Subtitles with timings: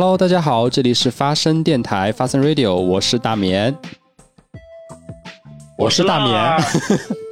[0.00, 3.76] Hello，大家好，这里是发声电台发声 Radio，我是大棉，
[5.76, 6.56] 我是大棉，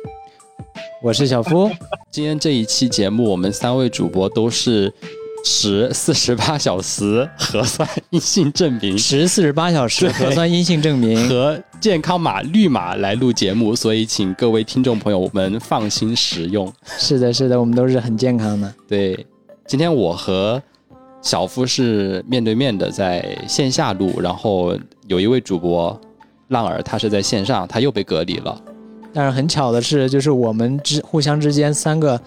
[1.00, 1.70] 我是小夫。
[2.10, 4.92] 今天这一期节目，我们三位主播都是
[5.44, 16.72] 持四十八小时核酸阴性证明，持四十八小时核酸阴性证明和健康码绿码来录节目，所以请各位听众朋友们放心使用。
[16.98, 18.74] 是的，是的，我们都是很健康的。
[18.88, 19.24] 对，
[19.68, 20.60] 今天我和
[21.26, 26.00] 小夫是面对面的在线下录，然后有一位主播
[26.48, 28.62] 浪儿，他是在线上，他又被隔离了。
[29.12, 32.20] 但是很巧的是，就是我们之互相之间三个，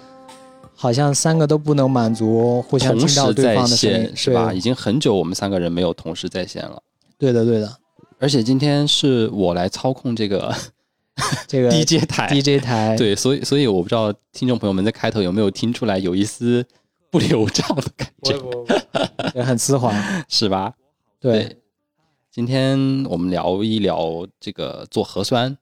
[0.75, 4.51] 好像三个都不能满足互相听到对方的声音，是吧？
[4.51, 6.77] 已经很久我们三个人没有同时在线了。
[7.17, 7.73] 对的，对的。
[8.19, 10.53] 而且今天是我来操控这个
[11.47, 12.97] 这个 DJ 台，DJ 台。
[12.97, 16.65] 对，所以所以我不知道听众朋友们在开头有没有听出来有一丝。
[17.11, 18.35] 不流畅的感觉，
[19.35, 19.93] 也很丝滑，
[20.29, 20.73] 是吧？
[21.19, 21.57] 对，
[22.31, 25.57] 今天我们聊一聊这个做核酸。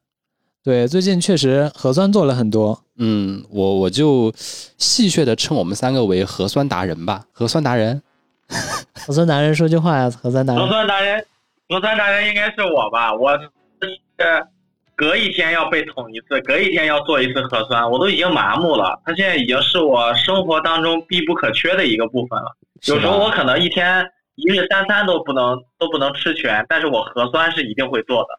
[0.63, 2.83] 对，最近确实核酸做了很多。
[2.97, 8.01] 嗯，我我就戏谑的称我们三个为核酸达人吧，核酸达人。
[9.05, 10.61] 核酸达人说句话呀，核酸达人。
[10.61, 11.25] 核酸达人，
[11.69, 13.13] 核酸达人应该是我吧？
[13.13, 13.49] 我是。
[14.97, 18.99] 隔一天要被捅一次，隔一天要做一次核酸，我都已经麻木了。
[19.05, 22.57] 它现在已经是我生活当中必不可缺的一个部分了。
[22.87, 24.03] 有时候我可能一天
[24.33, 28.29] 一日三餐都不能都不能吃全，但是我核酸是一定会做的。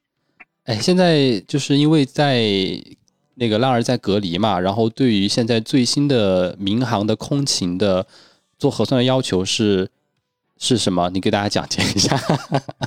[0.65, 2.43] 哎，现在就是因为在
[3.37, 8.05] 那个浪儿在隔离嘛，然后对于现在最新的民航的空勤的
[8.59, 9.89] 做核酸的要求是
[10.59, 11.09] 是什么？
[11.11, 12.19] 你给大家讲解一下，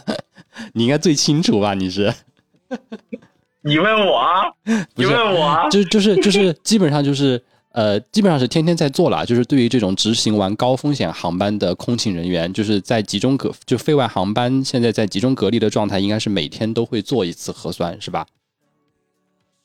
[0.76, 1.74] 你应该最清楚吧？
[1.74, 2.14] 你是。
[3.64, 4.24] 你问我，
[4.96, 7.42] 你问我，就就是就是基本上就是
[7.74, 9.26] 呃，基本上是天天在做了。
[9.26, 18.26] 就是对于这种执行完高风险航班的空勤人员，就是在集中隔就飞外航班，现在在集中隔离的状态，应该是每天都会做一次核酸，是吧？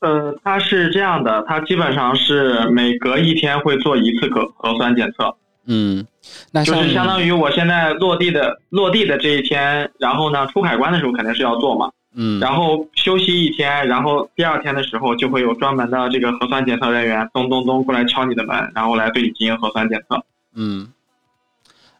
[0.00, 5.34] 呃，他是这样的，他基本上是每隔一天会做一次核核酸检测。
[5.68, 6.06] 嗯，
[6.52, 11.90] 那就是相当于我现在落地的落地的这一天，然后呢，出海关的时候肯定是要做嘛。
[12.18, 20.24] 嗯，然后休息一天，然后第二天的时候就会有专门的这个核酸检测人员咚咚咚过来敲你的门，然后来对你进行核酸检测。
[20.54, 20.90] 嗯，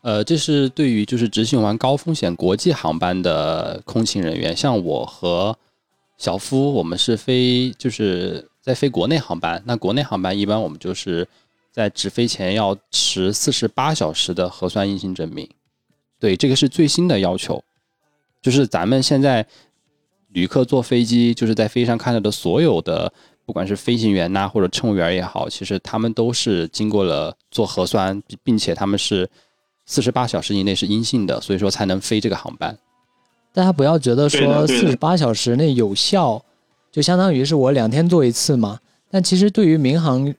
[0.00, 5.54] 呃，这是对于就是执行完高风险国际航班的空勤人员，像我和
[6.16, 11.28] 小夫，我们是飞就是在飞国内航班，那国内航班一般我们就是
[11.70, 15.46] 在直飞前要持四十八小时的核酸阴性证明。
[16.18, 17.62] 对，这个是最新的要求，
[18.40, 19.46] 就是咱们现在。
[20.36, 23.10] 旅客坐飞机，就是在飞机上看到的所有的，
[23.46, 29.26] 不管是飞行员呐，或者乘务员也好，其实他们都是经过了做核酸，并且他们是
[29.86, 32.76] 四十八小时以内是阴性的，所以说才能飞这个航班。
[33.54, 36.44] 大家不要觉得说四十八小时内有效，
[36.92, 38.78] 就相当于是我两天做一次嘛。
[39.10, 40.34] 但其实对于民航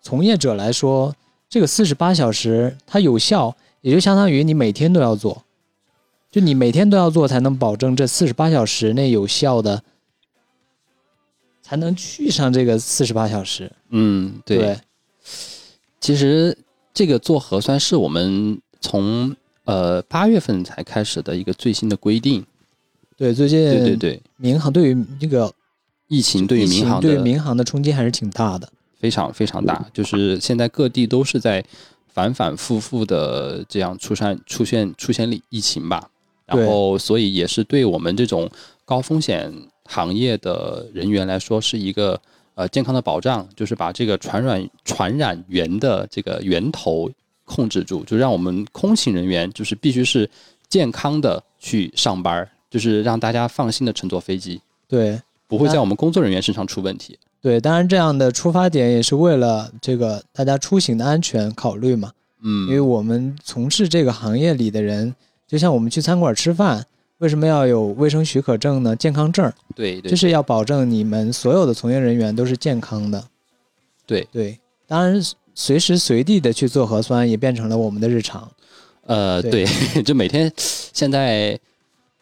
[0.00, 1.14] 从业者来说，
[1.50, 5.44] 这个四十八小时它有效，也就相当于你每天都要做。
[6.32, 9.82] 就你每天都要做，才能保证这四十八小时内有效的，
[11.60, 13.70] 才能去上这个四十八小时。
[13.90, 14.78] 嗯，对。
[16.00, 16.56] 其实
[16.94, 22.42] 这个做核酸是我们从呃八月份才开始的一个最新的规定。
[23.18, 25.52] 对，最近对对对，民航对于这个
[26.08, 28.66] 疫情对于民航对民航的冲击还是挺大的，
[28.98, 29.86] 非常非常大。
[29.92, 31.62] 就是现在各地都是在
[32.08, 36.08] 反反复复的这样出现出现出现疫情吧。
[36.44, 38.50] 然后，所以也是对我们这种
[38.84, 39.50] 高风险
[39.84, 42.20] 行业的人员来说，是一个
[42.54, 47.08] 呃健康的保障，就是把这个传染传染源的这个源头
[47.44, 50.28] 控制住，就让我们空勤人员就是必须是
[50.68, 57.18] 健康的去上班，就是让大家放心的乘坐飞机，对，不会在我们工作人员身上出问题。
[57.40, 62.12] 对，当然这样的出发点也是为了这个大家出行的安全考虑嘛，
[62.42, 65.14] 嗯，因为我们从事这个行业里的人。
[65.52, 66.82] 就像我们去餐馆吃饭，
[67.18, 68.96] 为什么要有卫生许可证呢？
[68.96, 73.22] 健康证，对，就是要保证你们所有的从业人员都是健康的。
[74.06, 75.22] 对对，当然
[75.54, 78.50] 随时随地的去做核酸也变成了我们的日常。
[79.04, 79.66] 呃，对，
[80.02, 81.60] 就每天现在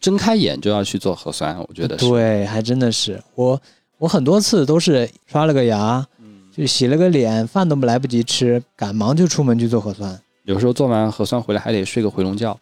[0.01, 3.63] 睁开眼就要去做核酸，我觉得对，还真的是我
[3.99, 6.05] 我很多次都是刷了个牙，
[6.53, 10.21] 就洗了个脸，饭都来不及吃，赶忙就出门去做核酸。
[10.43, 12.59] 有时候做完核酸回来还得睡个回笼觉。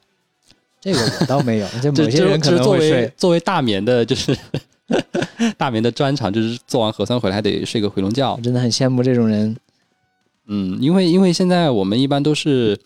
[0.80, 3.12] 这个我倒没有， 就某些人可能会睡。
[3.16, 4.36] 作为大眠的，就是
[5.58, 8.38] 大眠的专长，就是做完核酸回来还得睡个回笼觉。
[8.42, 9.56] 真的很羡慕这种人。
[10.46, 12.78] 嗯，因为因为现在我们一般都是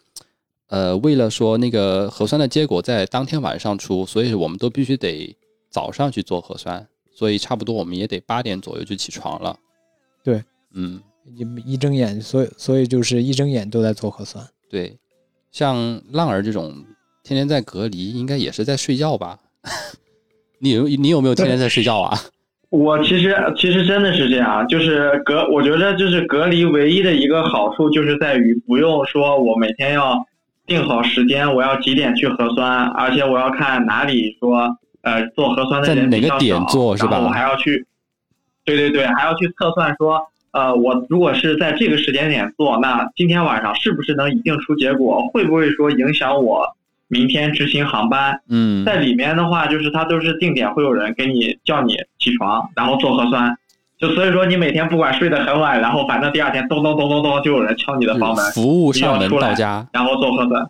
[0.69, 5.37] 呃，为了说那个核酸的结果在当天晚上出，所以我们都必须得
[5.71, 9.57] 早上去做核酸，所以差不多我们也得八点左右就起床了。
[10.25, 10.43] 对，
[10.73, 11.01] 嗯，
[11.37, 14.45] 一一睁眼，所以所以就是一睁眼都在做核酸。
[14.69, 14.97] 对，
[15.53, 16.85] 像浪儿这种
[17.23, 19.39] 天天在隔离，应该也是在睡觉吧？
[20.59, 22.19] 你有你有没有天天在睡觉啊？
[22.71, 30.17] 我其实其实真的是这样，就是隔，我觉得就是隔离唯一的一个好处就是在于不用说我每天要
[30.67, 37.21] 定好时间，我要几点去核酸，而且我要看哪里说呃做核酸的人哪个点做是吧？
[37.21, 37.87] 我还要去，
[38.65, 40.21] 对对对，还要去测算说
[40.53, 45.29] 呃我如果是在这个时间点做，那今天晚上是不是能一定出结果？
[45.33, 46.67] 会不会说影响我？
[47.13, 53.55] 明天执行航班，嗯，在里面的话，就是它都是定点会有人给你叫你起床，然后做核酸，
[53.99, 60.67] 就所以说你每天不管睡得很晚，然后反正第二天咚咚咚咚咚就有人敲你的房门，服务上门到家，然后做核酸。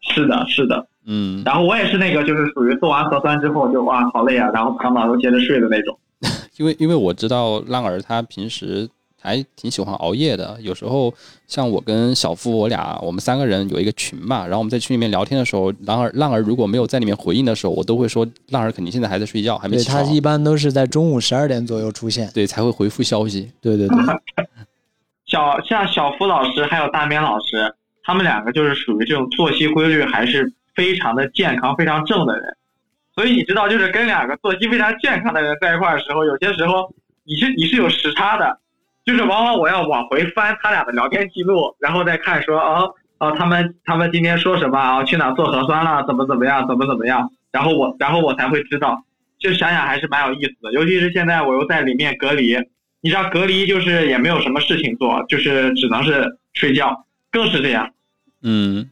[0.00, 5.98] 是的，是的，嗯，然后我也是那个，就是属于做完核酸之后就哇好累啊，然后躺倒又接着睡的那种。
[6.56, 8.88] 因为因为我知道浪儿他平时。
[9.20, 11.12] 还挺喜欢熬夜的，有时候
[11.46, 19.98] 像我跟小付，我俩我们三个人有一个群嘛，然后我们在群里面聊天的时候，浪儿浪儿如果没有在里面回应的时候，我都会说浪儿肯定现在还在睡觉，还没起床。
[19.98, 23.52] 对他一般都是在中午十二点左右出现，对才会回复消息。
[23.60, 23.96] 对对对，
[25.26, 32.56] 小像小付老师还有大明老师，他们两个就是属于这种作息规律还是非常的健康、非常正的人，
[33.14, 36.90] 所以你知道，就是跟两个作息非常健康的人在一块儿的时候，有些时候
[37.24, 38.59] 你是你是有时差的。
[39.04, 45.02] 就是往往我要往回翻他俩的聊天记录，然后再看说哦哦他们他们今天说什么啊？
[45.02, 46.04] 去哪做核酸了？
[46.06, 46.68] 怎么怎么样？
[46.68, 47.30] 怎么怎么样？
[47.50, 49.02] 然后我然后我才会知道，
[49.38, 50.72] 就想想还是蛮有意思的。
[50.72, 52.54] 尤其是现在我又在里面隔离，
[53.00, 57.90] 你知道隔离就是也没有什么事情做，就是只能是睡觉，更是这样。
[58.42, 58.88] 嗯，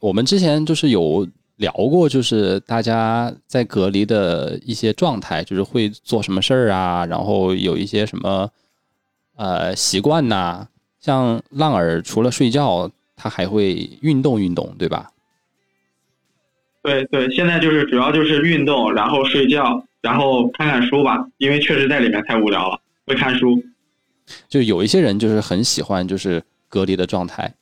[0.00, 8.48] 我们之前就是有聊过，就是大家在隔离的一些状态，就是会做什么事儿啊，然后有一些什么。
[9.36, 10.66] 呃，习惯呐，
[10.98, 15.10] 像浪儿除了睡觉，他还会运动运动，对吧？
[16.82, 23.62] 对对，现在就是主要就是运动，然后睡觉，然后看看书吧，因为确实在里面太无聊了，会看书。
[24.48, 27.52] 就有一些人就是很喜欢就是隔离的状态，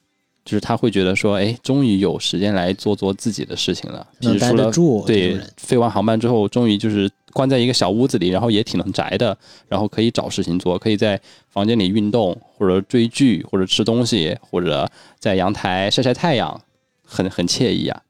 [0.44, 4.06] 就是他会觉得说，哎，终于有时间来做做自己的事情了。
[4.20, 5.04] 能待得住。
[5.06, 7.10] 对，飞完航班之后，终于就是。
[7.34, 9.36] 关在一个小屋子里，然后也挺能宅的，
[9.68, 11.20] 然后可以找事情做，可以在
[11.50, 14.88] 房间里运动，或者追剧，或者吃东西，或者
[15.18, 16.58] 在阳台晒晒太阳，
[17.04, 18.00] 很很惬意啊。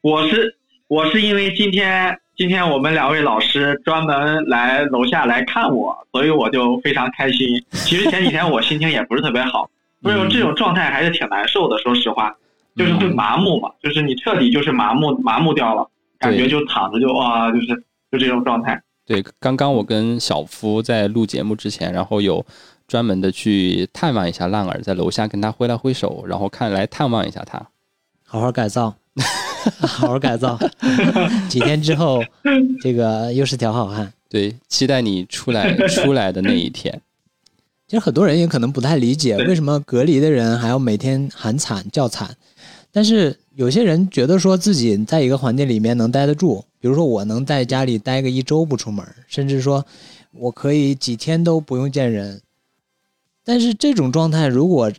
[0.00, 0.56] 我是
[0.88, 7.46] 我是因为今天今天我们两位老师专门来楼下来看我，所以我就非常开心。
[7.72, 9.68] 其实前几天我心情也不是特别好，
[10.02, 11.76] 所以这种状态还是挺难受的。
[11.78, 12.34] 说实话，
[12.74, 15.86] 就是会麻木嘛，就是你彻底就是麻木麻木掉了，
[16.18, 17.84] 感觉就躺着就啊就是。
[18.10, 18.82] 就这种状态。
[19.06, 22.44] 对，刚刚我跟小夫在录节目之前，然后有
[22.86, 27.60] 专门的去探望一下浪儿，在楼下跟他挥了挥手，然后看来探望一下他，
[28.24, 28.94] 好好改造，
[29.80, 30.58] 好好改造。
[31.50, 32.22] 几天之后，
[32.80, 34.12] 这个又是条好汉。
[34.28, 37.00] 对，期待你出来 出来的那一天。
[37.88, 42.36] 其实很多人也可能不太理解，为什么隔离的人还要每天喊惨叫惨，
[42.92, 46.64] 但是有些人觉得说自己在一个环境里面能待得住。
[46.80, 49.84] 比如说，我能在家里待个一周不出门，甚至说，
[50.32, 52.40] 我可以几天都不用见人。
[53.44, 54.90] 但是这种状态，如果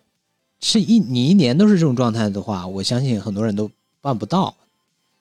[0.59, 3.69] 是一你一年都是这种状态的话，我相信很多人都
[4.00, 4.55] 办不到，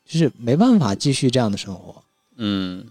[0.07, 2.02] 就是没办法继续这样的生活。
[2.37, 2.87] 嗯，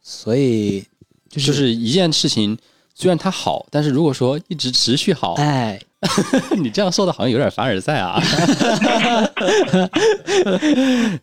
[0.00, 0.84] 所以
[1.28, 2.56] 就是一件事情，
[2.94, 5.80] 虽然它好，但是如果说一直持续好，哎。
[6.56, 8.22] 你这样说的好像有点凡尔赛啊！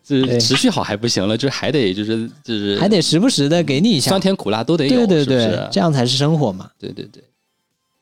[0.04, 6.70] 就是持续好还不行了，就是还得就是就是还得时不时的给你一下酸甜苦辣都得有，对对对，这样才是生活嘛！
[6.78, 7.24] 对对对，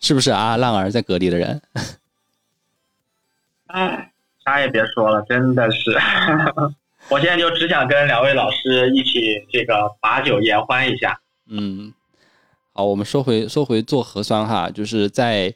[0.00, 0.56] 是不是啊？
[0.56, 1.62] 浪儿在隔离的人，
[3.68, 4.10] 哎，
[4.44, 5.96] 啥也别说了，真的是，
[7.08, 11.20] 我现在就只想跟两位老师一起这个把酒言欢一下。
[11.48, 11.94] 嗯，
[12.72, 15.54] 好，我们说回说回做核酸哈，就是在。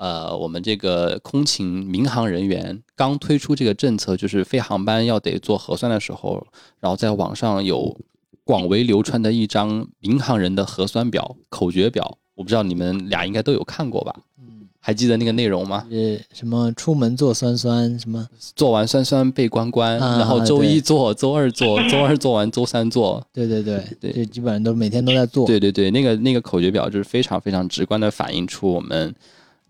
[0.00, 6.42] 呃，我们这个空勤民航人员刚推出这个政策，就是飞航班要得做核酸的时候，
[6.80, 7.94] 然后在网上有
[8.42, 14.14] 广为流传的一张民航人的核酸表口诀表，我不知道你们俩应该都有看过吧？
[14.38, 15.86] 嗯，还记得那个内容吗？
[15.90, 18.26] 呃，什么出门做酸酸，什么
[18.56, 23.22] 做完酸酸被关关，然后周一做，周二做，周二做完周三做。
[23.34, 25.46] 对对对对，这基本上都每天都在做。
[25.46, 29.14] 对对对，那个那个口诀表就是非常非常直观的反映出我们。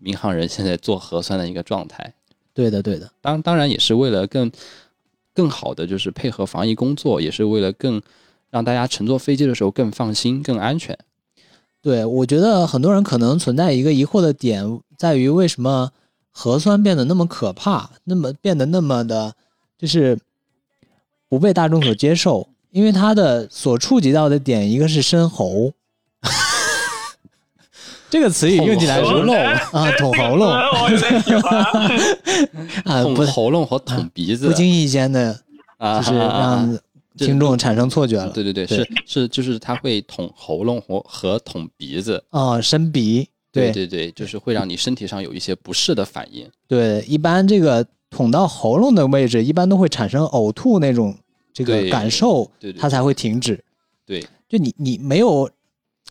[0.01, 2.13] 民航人现在做核酸的一个状态，
[2.53, 3.09] 对的，对的。
[3.21, 4.51] 当当然也是为了更
[5.33, 8.01] 更好的就是配合防疫工作，也是为了更
[8.49, 10.97] 让大家乘坐飞机的时候更放心、更安全。
[11.81, 15.91] 对，我觉得很多人可能存在一个疑惑的点，在于为什么
[16.31, 19.35] 核酸变得那么可怕，那么变得那么的，
[19.77, 20.17] 就是
[21.29, 25.73] 不被大众所接受，因为它的所触及到的点，一个是深喉。
[28.11, 30.49] 这个词语用起来是喉咙啊，捅喉咙。
[32.83, 35.39] 啊，捅不喉咙和捅鼻子不经意间的，
[35.77, 36.77] 啊，就是让
[37.17, 38.29] 听众产生错觉了。
[38.31, 42.21] 对对对，是是，就是他会捅喉咙和和捅鼻子。
[42.31, 46.45] 啊，伸鼻，对对对对，就是会让你身体上有一些不适的反应。
[46.67, 51.15] 对，一般这个捅到喉咙的位置，一般都会产生呕吐那种
[51.53, 53.63] 这个感受，对对它才会停止。
[54.05, 55.49] 对，就你你没有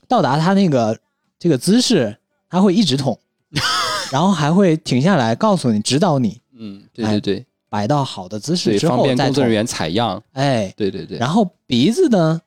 [0.09, 0.99] 到达它那个
[1.41, 2.17] 这个姿势，
[2.49, 3.19] 他会一直捅，
[4.13, 8.97] 然后还会停下来告诉你、指导你嗯，对哎对对摆到好的姿势对，之后。
[8.99, 10.23] 方便工作人员采样。
[10.33, 12.41] 哎，对对对，然后鼻子呢，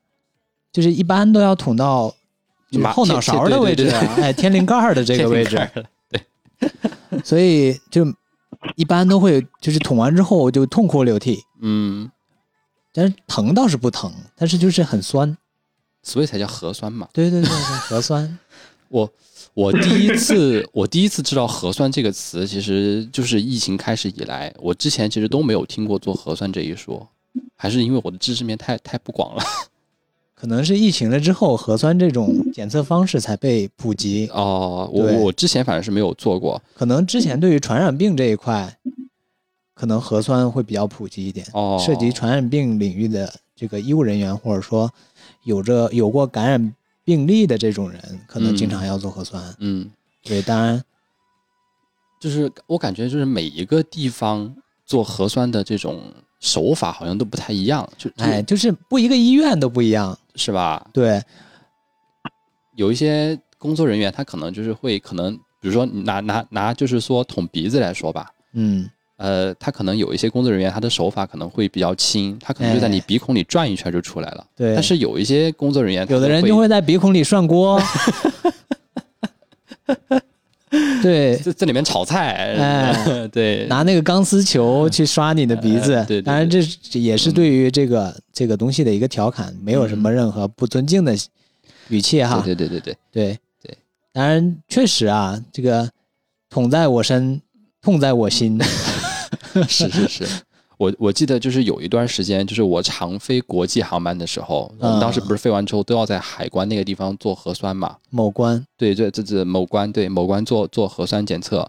[0.72, 2.14] 就是一般都要捅到
[2.72, 5.58] 就是后脑勺的位置对对，哎，天灵盖儿的这个 位置，
[6.10, 6.22] 对
[7.24, 8.06] 所以就
[8.76, 12.12] 一般都会就是捅完之后就痛哭流涕，嗯，
[12.94, 15.36] 但是疼倒是不疼，但是就是很酸。
[16.06, 17.08] 所以才叫核酸嘛。
[17.14, 18.38] 对对对对，核酸。
[18.94, 19.12] 我
[19.56, 27.08] 我第一次我第一次知道核酸这个词，其实就是疫情开始以来，我之前其实都没有听过做核酸这一说，
[27.56, 29.44] 还是因为我的知识面太太不广了。
[30.36, 34.28] 可能是疫情了之后，核酸这种检测方式才被普及。
[34.28, 36.62] 哦，我我之前反正是没有做过。
[36.76, 38.78] 可能之前对于传染病这一块，
[39.74, 41.48] 可能核酸会比较普及一点。
[41.54, 44.92] 哦，涉及传染病领域的这个医务人员，或者说
[45.46, 49.42] 有着有过感染病例的这种人，可能经常要做核酸。
[49.60, 49.90] 嗯，
[50.24, 50.84] 对，当然，
[52.20, 54.56] 就是我感觉就是每一个地方
[54.86, 56.02] 做核酸的这种
[56.40, 60.18] 手法好像都不太一样，就就哎，就是不一个医院都不一样。
[60.36, 60.84] 是吧？
[60.92, 61.22] 对，
[62.76, 65.32] 有一些工作人员他可能就是会可能，
[65.62, 68.90] 比如说你拿拿拿就是说捅鼻子来说吧，嗯，
[69.24, 74.46] 呃，他可能有一些工作人员他的手法可能会比较轻，他可能就在你哎鼻孔里转一圈就出来了。
[74.54, 74.74] 对。
[74.74, 77.82] 但是有一些工作人员，有的人就会在鼻孔里涮锅。
[81.02, 86.60] 对，在在里面炒菜，哎 对，拿那个钢丝球去刷你的鼻子，哎对对当然这
[87.00, 91.16] 也是对于这个、这个东西的一个调侃，没有什么任何不尊敬的
[91.88, 92.42] 语气哈。
[92.44, 93.78] 对对对对对，对对
[94.12, 95.90] 当然确实啊，这个
[96.50, 97.42] 捅在我身，
[97.82, 98.60] 痛在我心。
[99.68, 100.28] 是是是。
[100.78, 107.96] 我我记得就是有一段时间，就是我常飞国际航班的时候，我们当时不是飞完之后都要在海关那个地方做核酸嘛？
[108.10, 111.66] 某关，对，对这这某关对某关做做核酸检测，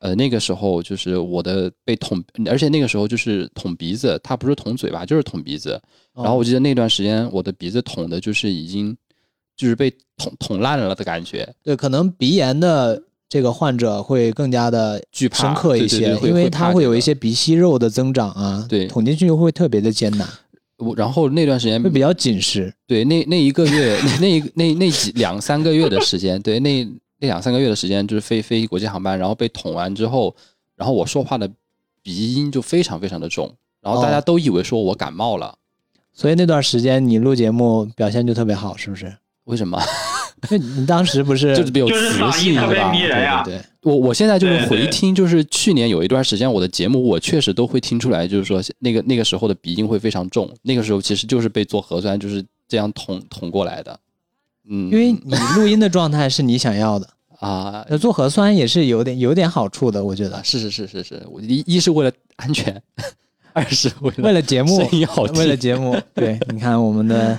[0.00, 5.80] 呃，那个时候就是我的被捅，而且那个时候就是捅鼻子，它不是捅嘴巴，就是捅鼻子。
[6.14, 8.96] 哦然后我记得那段时间我的鼻子捅的就是已经
[9.56, 20.26] 就是被捅捅烂了的感觉，对，可能鼻炎的这个患者会更加的惧怕深刻一些，对对对因为会怕这个它会有一些鼻息肉的增长啊，对捅进去会特别的艰难，
[20.78, 22.72] 我然后那段时间会比较紧实。
[22.86, 26.84] 对那那一个月那那那那几两三个月的时间，对那
[27.18, 30.34] 那两三个月的时间就是飞飞国际航班，然后被捅完之后，
[30.74, 31.50] 然后我说话的
[32.02, 35.54] 鼻音就非常非常的重，然后大家哦都以为说我感冒了。
[36.14, 39.12] 所以那段时间你录节目表现就特别好，是不是？
[39.44, 39.78] 为什么？
[40.78, 42.92] 你当时不是就是比较磁性对吧？
[42.92, 53.98] 对对对，我我现在就是回听，就是去年有一段时间我的节目，我确实都会听出来，就是说那个那个时候的鼻音会非常重，那个时候其实就是被做核酸就是这样捅捅过来的。
[54.70, 57.86] 嗯，因为你录音的状态是你想要的，啊。
[57.88, 60.36] 那做核酸也是有点有点好处的，我觉得。
[60.36, 60.42] 啊，。
[60.44, 62.82] 是是是是是，我一一是为了安全，
[63.54, 67.38] 二是为了为了节目声，音好听，为了节目，对，你看我们的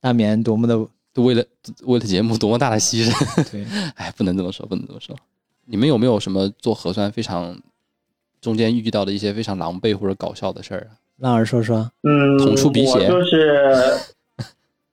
[0.00, 0.78] 大棉多么的
[1.16, 1.44] 为了
[1.84, 3.64] 为了节目多么大的牺牲，对，
[3.96, 5.14] 哎，不能这么说，不能这么说。
[5.66, 7.56] 你们有没有什么做核酸非常
[8.40, 10.96] 中间遇到的一些非常狼狈或者搞笑的事儿啊？
[11.18, 13.94] 浪儿说说，嗯，捅出鼻血就是，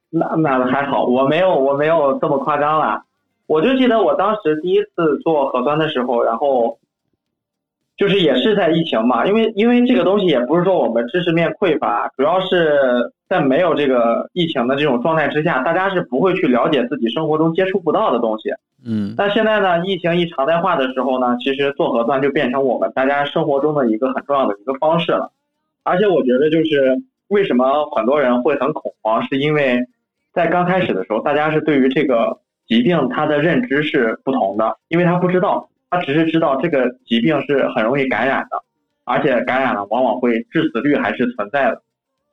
[0.09, 3.03] 那那还好，我没有我没有这么夸张啦。
[3.47, 6.77] 我就记得我当时第一次做核酸的时候，然后
[8.00, 18.51] 就是也是在疫情嘛，因为因为这个东西也不是说我们知识面匮乏，主要是在没有这个疫情的这种状态之下，大家是不会去了解自己生活中接触不到的东西。
[18.86, 25.29] 嗯但现在呢，疫情一常态化的时候呢，其实做核酸就变成我们大家生活中的一个很重要的一个方式了。
[25.84, 29.77] 而且我觉得，就是为什么很多人会很恐慌，是因为
[30.32, 35.68] 在刚开始的时候，大家是对于这个疾病它的认知是不同的，因为他不知道。
[35.89, 38.63] 他只是知道这个疾病是很容易感染的，
[39.05, 41.81] 而且感染了往往会致死率还是存在的。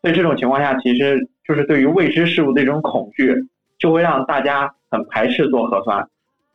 [0.02, 3.34] 所以这种情况下，其实就是对于未知事物的一种恐惧，
[3.78, 6.06] 就会让大家很排斥做核酸。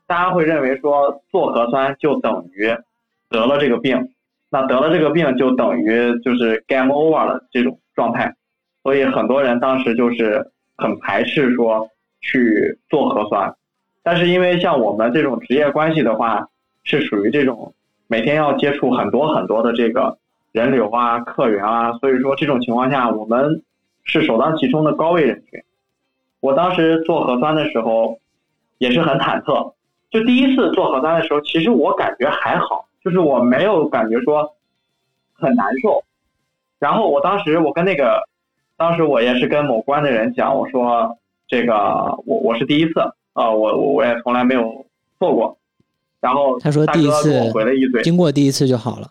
[0.08, 2.67] 大家会认为说做核酸就等于
[3.29, 4.10] 得了这个病，
[4.50, 8.36] 那得了这个病就等于就是 game over 了这种状态。
[8.84, 11.89] 所以很多人当时就是很排斥说
[12.22, 13.53] 去做核酸。
[14.03, 16.48] 但是因为像我们这种职业关系的话，
[16.83, 17.73] 是属于这种
[18.07, 20.17] 每天要接触很多很多的这个。
[20.53, 23.63] 人流啊，客源啊，所以说这种情况下，我们
[24.03, 25.63] 是首当其冲的高危人群。
[26.41, 28.19] 我当时做核酸的时候
[28.77, 29.71] 也是很忐忑，
[30.09, 34.53] 就第一次做核酸的时候，其实我感觉还好，就是我没有感觉说
[35.31, 36.03] 很难受。
[36.79, 38.21] 然后我当时我跟那个，
[38.75, 41.73] 当时我也是跟某关的人讲，我说这个
[42.25, 43.00] 我我是第一次
[43.31, 44.85] 啊，我我我也从来没有
[45.17, 45.57] 做过。
[46.21, 49.09] 然后他说第一次回了一嘴，经过第一次就好了。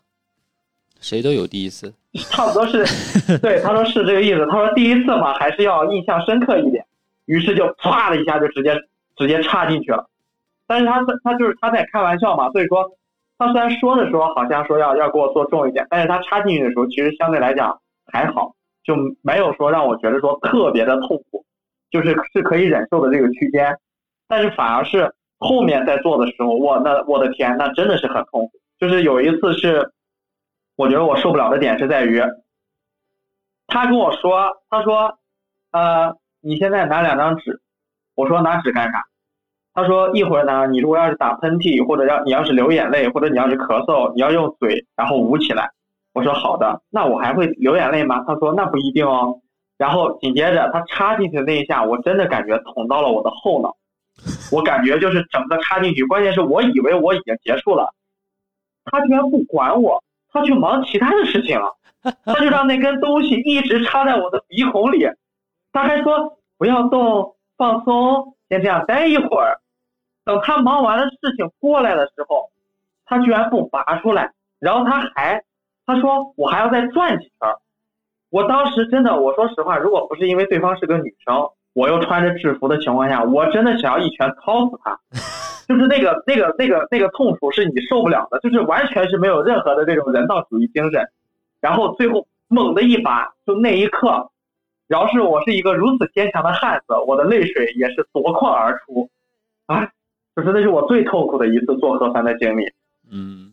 [1.00, 1.92] 谁都有第一次，
[2.30, 4.46] 差不多是，对，他说是这个意思。
[4.50, 6.84] 他说第一次嘛，还是要印象深刻一点，
[7.24, 8.76] 于是就啪的一下就直接
[9.16, 10.06] 直接插进去了。
[10.66, 12.84] 但是他他就是他在开玩笑嘛，所以说
[13.38, 21.42] 他虽然说的时候好像说要要给我做重一点，但是他插进去的时候其实相对来讲还好，就没有说让我觉得说特别的痛苦，
[21.90, 23.74] 就是是可以忍受的这个区间。
[24.28, 25.10] 但是反而是
[25.40, 28.52] 后面在做的时候，我那我的天，那真的是很痛苦。
[28.78, 29.90] 就是有一次是。
[30.76, 32.22] 我觉得我受不了的点是在于，
[33.66, 35.18] 他跟我说，他说，
[35.72, 37.60] 呃，你现在拿两张纸，
[38.14, 39.04] 我说拿纸干啥？
[39.74, 45.70] 他说一会儿呢，你如果要是打喷嚏，或者要你要是流眼泪，或者你要是咳嗽，你要用嘴然后捂起来。
[46.14, 48.24] 我说好的，那我还会流眼泪吗？
[48.26, 49.42] 他说那不一定哦。
[49.76, 53.76] 然后紧接着他插进去的那一下，我真的感觉捅到了我的后脑，
[54.52, 57.94] 我感觉就是整个插进去，关键是我以为我已经结束了，
[58.84, 60.02] 他居然不管我。
[60.32, 61.74] 他去忙其他的事情了，
[62.24, 65.04] 他就让那根东西一直插在我的鼻孔里，
[65.72, 69.58] 他还说不要动，放松，先这样待一会儿。
[70.24, 72.48] 等他忙完了事情过来的时候，
[73.06, 75.42] 他居然不拔出来，然后他还
[75.84, 77.56] 他说我还要再转几圈。
[78.28, 85.00] 我当时真的，我说实话，如果不是因为对方是个女生，我又穿着制服的情况下，我真的想要一拳掏死他。
[85.66, 91.08] 就是那个那个那个那个痛楚是你受不了的，就是完全是没有任何的这种人道主义精神，
[91.58, 94.30] 然后最后猛的一拔，就那一刻，
[94.88, 99.08] 饶是我是一个如此坚强的汉子，我的泪水也是夺眶而出，
[99.66, 99.88] 啊，
[100.36, 102.64] 就是那是我最痛苦的一次做核酸的经历。
[103.10, 103.49] 嗯，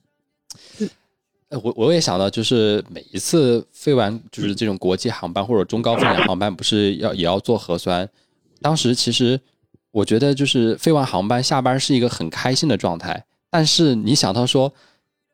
[1.50, 8.10] 我我也想到，就是每一次飞完就是这种国际航班或者中高风险航班，不是要也要做核酸，
[8.62, 9.40] 当时其实。
[9.92, 14.72] 我觉得就是飞完航班下班是一个很开心的状态，但是你想到说，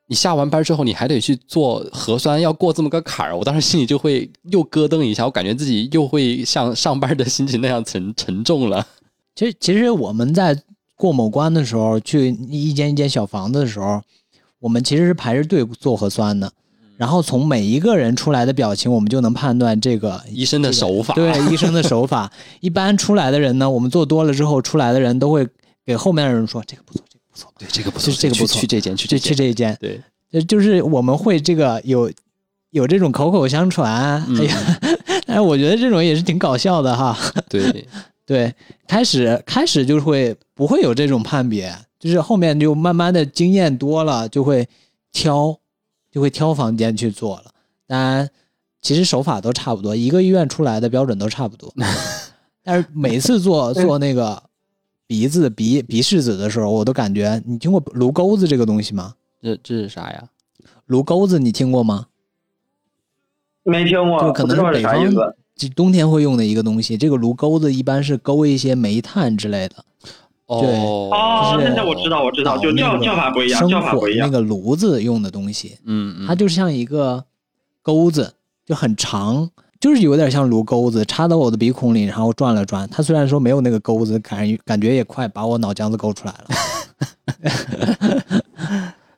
[0.07, 8.87] 你下完班之后你还得去做核酸，要过这么个坎儿，我当时心里就会又咯噔一下，我感觉自己又会像上班的心情那样沉沉重了。
[9.35, 10.57] 其实，其实我们在
[10.95, 14.01] 过某关的时候，去一间一间小房子的时候，
[14.63, 16.49] 我们其实是排着队做核酸的。
[16.95, 21.13] 然后从每一个人出来的表情，我们就能判断这个医生的手法。
[21.15, 25.45] 对医生的手法， 一般出来的人呢，我们做多了之后，出来的人都会
[25.85, 32.09] 给后面的人说：“这个不错，这个不错，对这个不错，这个不错，去这间，去这去这一间。”对，就是我们会这个有
[32.69, 34.23] 有这种口口相传。
[34.37, 34.79] 哎呀，
[35.27, 37.17] 但是我觉得这种也是挺搞笑的哈。
[37.49, 37.85] 对
[38.25, 38.53] 对，
[38.87, 44.67] 开始开始就会不会有这种判别，就是后面就慢慢的经验多了，就会
[45.11, 45.57] 挑。
[46.11, 47.45] 就会挑房间去做了，
[47.87, 48.29] 当然，
[48.83, 51.73] 其实手法都差不多，一个医院出来的标准都差不多。
[52.61, 54.43] 但是每次做做那个
[55.07, 59.15] 鼻子鼻鼻拭子的时候，我都感觉，你听过颅钩子这个东西吗？
[59.41, 60.29] 这这是啥呀？
[60.85, 62.05] 颅钩子你听过吗？
[63.63, 65.11] 没听过，就可能是北方
[65.75, 66.95] 冬天会用的一个东西。
[66.95, 69.83] 这个颅钩子一般是勾一些煤炭之类的。
[70.45, 74.27] 对，哦，那那我知道，我知道，就叫叫法不一样，叫法不一样。
[74.27, 77.23] 那个炉子用的东西，嗯嗯，它就是像一个
[77.81, 78.33] 钩子，
[78.65, 82.87] 就很长，就是有点像炉钩子，插到我的鼻孔里，然后转了转。
[82.89, 86.47] 它虽然说没有那个钩子，感感觉也快把我脑浆子勾出来了。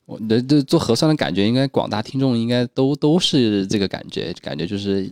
[0.06, 5.12] 我的这做核酸的感觉，应该广大听众应该都都是这个感觉，感觉就是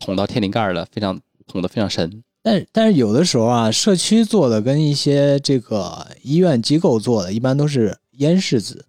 [0.00, 2.22] 捅到天灵盖了，非常捅的非常深。
[2.44, 8.84] 但但是有的时候啊，社区做的跟一些这个医院机构做的，一般都是咽拭子，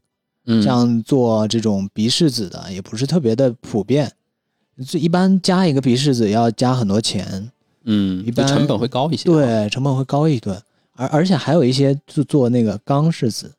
[0.46, 4.12] 嗯像做这种鼻拭子的，也不是特别的普遍。
[4.92, 7.50] 一般加一个鼻拭子要加很多钱，
[7.86, 9.24] 嗯，一般成本会高一些。
[9.24, 10.62] 对，成本会高一顿。
[10.98, 13.54] 而而且还有一些就做那个钢拭子，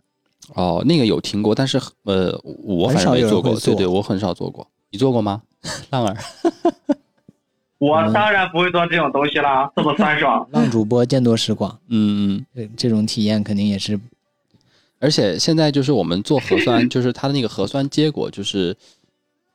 [0.55, 3.59] 哦，那个有听过，但是呃，我反正没做过。
[3.59, 4.69] 对对，我很少做过。
[4.91, 5.41] 你做过吗，
[5.89, 6.15] 浪儿？
[7.79, 10.47] 我当然不会做这种东西啦，这么酸爽。
[10.53, 13.99] 浪主播见多识广，嗯嗯，这这种体验肯定也是。
[14.99, 18.75] 而且现在就是我们做核酸， 就是它的那个核酸结果就是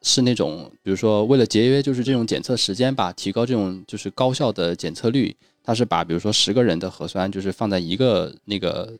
[0.03, 8.93] 是那种，比如说为了节约就是这种检测时间吧，提高这种就是高效的检测率，它是把比如说十个人的核酸就是放在一个那个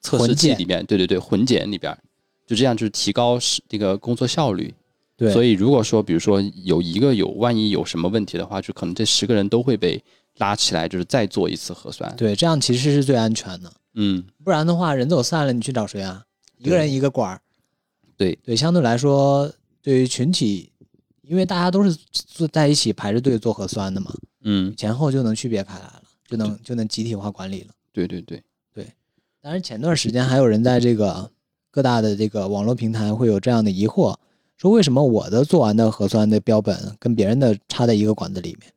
[0.00, 1.92] 测试剂里面，对对对，混检里边，
[2.46, 4.72] 就这样就是提高是这个工作效率。
[5.20, 10.02] 对，所以如果说比如说有一个有万一有什么问题的话，就可能这十个人都会被
[10.38, 12.10] 拉起来，就是再做一次核酸。
[12.16, 13.70] 对，这样其实是最安全的。
[13.96, 16.24] 嗯，不然的话，人走散了，你去找谁啊？
[16.56, 17.38] 一个人一个管儿。
[18.16, 19.52] 对对，相对来说，
[19.82, 20.72] 对于群体，
[21.20, 24.10] 因为大家都是坐在一起排着队做核酸的嘛，
[24.44, 27.74] 嗯，前后就能区别开来了，就能就能集体化管理了。
[27.92, 28.86] 对对对对。
[29.42, 31.30] 当然，前段时间还有人在这个
[31.70, 34.16] 各大的这个网络平台会有这样的疑惑，
[34.60, 38.70] 说为什么我的做完的核酸的标本跟别人的插在一个管子里面？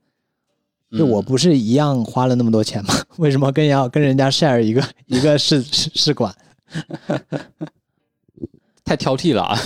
[0.97, 2.93] 就我不是一样花了那么多钱吗？
[3.17, 6.33] 为什么跟要跟人家 share 一个一个试试试管？
[8.85, 9.57] 太挑剔了啊！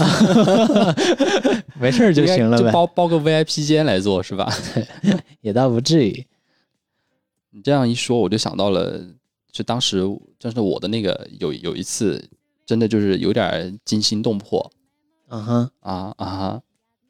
[1.80, 4.52] 没事就行了呗，包包个 VIP 间来做是吧？
[5.42, 6.26] 也倒不至于。
[7.52, 9.00] 你这样一说，我就想到了，
[9.52, 10.02] 就当时
[10.40, 12.28] 就是我的那个有有一次，
[12.66, 14.72] 真的就是有点惊心动魄。
[15.30, 16.62] 嗯哼，啊啊哈，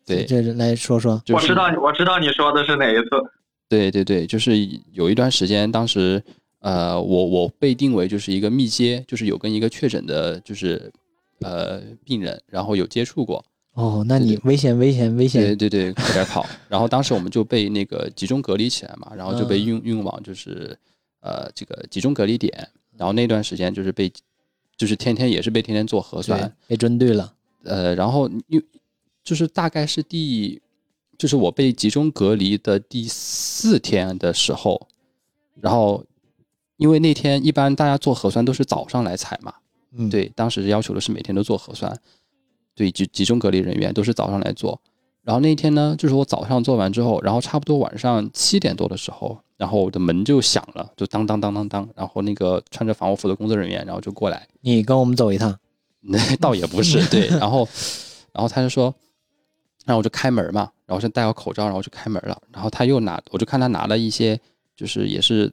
[0.06, 1.22] 对，这来说说。
[1.30, 3.10] 我知道，我知道你说的是哪一次。
[3.70, 4.54] 对对对，就是
[4.94, 6.24] 有一段时间，当时
[6.60, 10.92] 呃，我我被定为就是一个密接，就是有跟一个确诊的，就是
[11.42, 13.44] 呃病人，然后有接触过。
[13.74, 15.44] 哦，那你危险危险危险！
[15.44, 16.44] 对对对，快点跑！
[16.68, 20.76] 然后当时我们就被那个集中隔离起来嘛，然后就被运运往就是
[21.20, 24.12] 呃这个集中隔离点，然后那段时间就是被
[24.76, 27.32] 就是天天也是被天天做核酸，被针对了。
[27.68, 28.62] 呃，然后又
[29.24, 30.62] 就是大概是第。
[31.18, 34.88] 就是我被集中隔离的第四天的时候，
[35.60, 36.06] 然后
[36.76, 39.52] 因为那天一般大家做核酸都是早上来采嘛，
[39.94, 41.92] 嗯，对，当时要求的是每天都做核酸，
[42.76, 44.80] 对，集集中隔离人员都是早上来做。
[45.24, 55.58] 然后那天呢，就是我早上做完之后，然后差不多晚上七点多的时候，然后我的门就响了，就当当当当当，然后那个穿着防护服的工作人员，然后就过来，你跟我们走一趟，那
[56.40, 57.68] 倒也不是，对，然后
[58.34, 58.94] 然后他就说。
[59.86, 62.38] 然后我就开门嘛，然后先戴好口罩，然后就开门了。
[62.52, 64.38] 然后他又拿，我就看他拿了一些，
[64.76, 65.50] 就是也是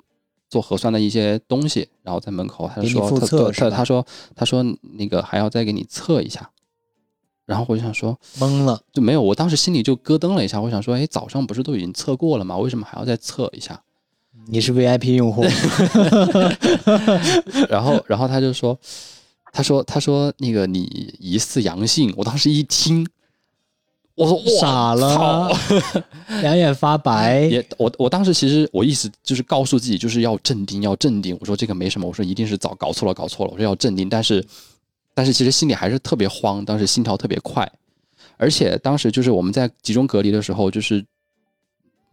[0.51, 4.05] 做核酸的一些东西，然后在门口，他就说他他他说
[4.35, 4.65] 他说
[4.99, 6.51] 那个还要再给你测一下。
[7.47, 12.57] 然后我就想说懵了，就没有，我当时心里就咯噔了一下，我想说，哎，早上不是都已经测过了吗？
[12.57, 13.81] 为什么还要再测一下？
[14.49, 15.45] 你是 VIP 用户。
[17.71, 18.77] 然后然后他就说，
[19.55, 23.07] 他说他说那个你疑似阳性，我当时一听。
[24.17, 25.51] 我说傻了，
[26.41, 27.41] 两眼发白。
[27.51, 31.37] 也，我我当时其实我意思就是告诉自己就是要镇定，要镇定。
[31.41, 33.51] 我说这个没什么，我说一定是早搞错了，搞错了。
[33.53, 34.45] 我说要镇定，但是
[35.15, 37.69] 但是其实心里还是特别慌，当时心跳特别快，
[38.37, 41.05] 而且当时就是我们在集中隔离的时候，就是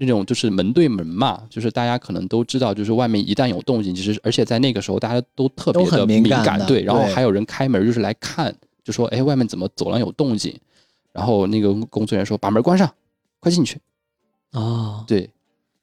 [0.04, 8.52] 那种就是门对门嘛，就是大家可能都知道，就是外面一旦有动静，其实而且在那个时候大家都特别的敏感，对，然后还有人开门就是来看，
[8.84, 10.60] 就说哎，外面怎么走廊有动静。
[11.14, 12.90] 然后那个工作人员说：“把门关上，
[13.42, 13.78] 快进去。”
[14.54, 15.30] 哦，对，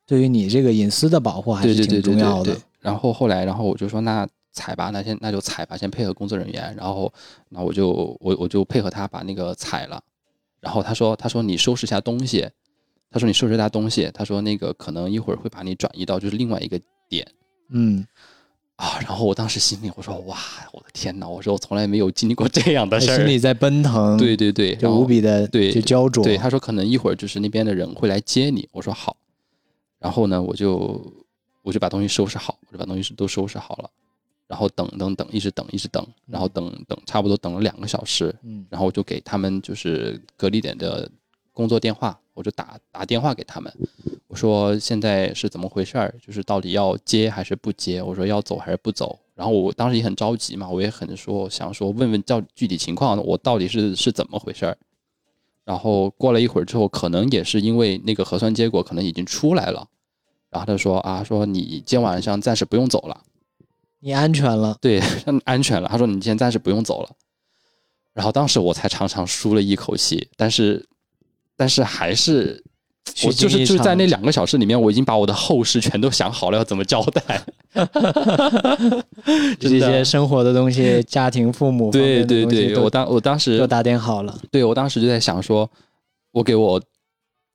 [0.06, 2.56] 对于你这个隐私的保护还是挺重要的。
[2.80, 7.12] 然后后来，然后我就说：“那踩吧，那先那就踩吧，先配合工作人员。”然后
[7.50, 10.02] 那我就我我就配合他把那个踩了。
[10.60, 12.48] 然后他说：“他说你收拾一下东西。”
[13.10, 17.26] 他说：“你收拾一下东西。”他说：“那个可能一会儿会把你转移到就是另外一个点。”
[17.70, 18.06] 嗯。
[18.76, 18.96] 啊！
[19.00, 20.38] 然后我当时心里我说哇，
[20.72, 21.28] 我的天哪！
[21.28, 24.16] 我说我从来没有经历过这样的事儿，心里在奔腾。
[24.16, 26.22] 对对对，就无比的对，就焦灼。
[26.22, 28.68] 对，他说可能一会儿就是那边的人会来接你。
[28.70, 29.16] 我说好。
[29.98, 31.12] 然后呢，我就
[31.62, 33.90] 我就把东西收拾好，我就把东西都收拾好了。
[34.46, 38.32] 然后等等等，一直等一直等，然后等等差不多等了两个小时。
[38.44, 38.64] 嗯。
[38.70, 41.10] 然后我就给他们就是隔离点的
[41.52, 43.72] 工作电话，我就打打电话给他们。
[44.28, 46.14] 我说现在是怎么回事儿？
[46.24, 48.00] 就是到底要接还是不接？
[48.00, 49.18] 我说要走还是不走？
[49.34, 54.78] 然后我当时也很着急嘛，我也很说想说问问到具体情况，我到底是是怎么回事儿？
[55.64, 59.88] 然后过了一会儿之后，可能也是因为那个核酸结果可能已经出来了，
[60.50, 63.20] 然后他说啊，说你今天晚上暂时不用走了，
[64.00, 65.00] 你安全了，对，
[65.44, 65.88] 安全了。
[65.88, 67.10] 他说你今天暂时不用走了。
[68.14, 70.84] 然后当时我才长长舒了一口气，但是
[71.58, 72.64] 但是还是。
[73.24, 77.42] 我就是就是在那两个小时里面，我已经把我的后事全都想好了，要怎么交代。
[79.58, 84.38] 这些生活的东西，家庭、父母，对对对，我当我当时就打点好了。
[84.50, 85.68] 对我当时就在想说，
[86.32, 86.78] 我给我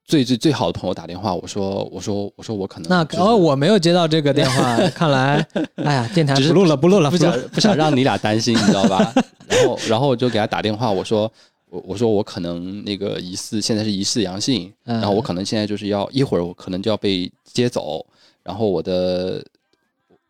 [0.06, 9.14] 最最最好的朋友打电话，我说我说我说我可能那哦我没有接到这个电话，看来哎呀，电台不录了不录了，不想不想让你俩担心，你知道吧？
[9.48, 11.32] 然后然后我就给他打电话，我说。
[11.74, 18.06] 我我说我可能那个疑似现在是疑似阳性，然后我可能现在就是要一会儿我可能就要被接走，
[18.44, 19.44] 然后我的，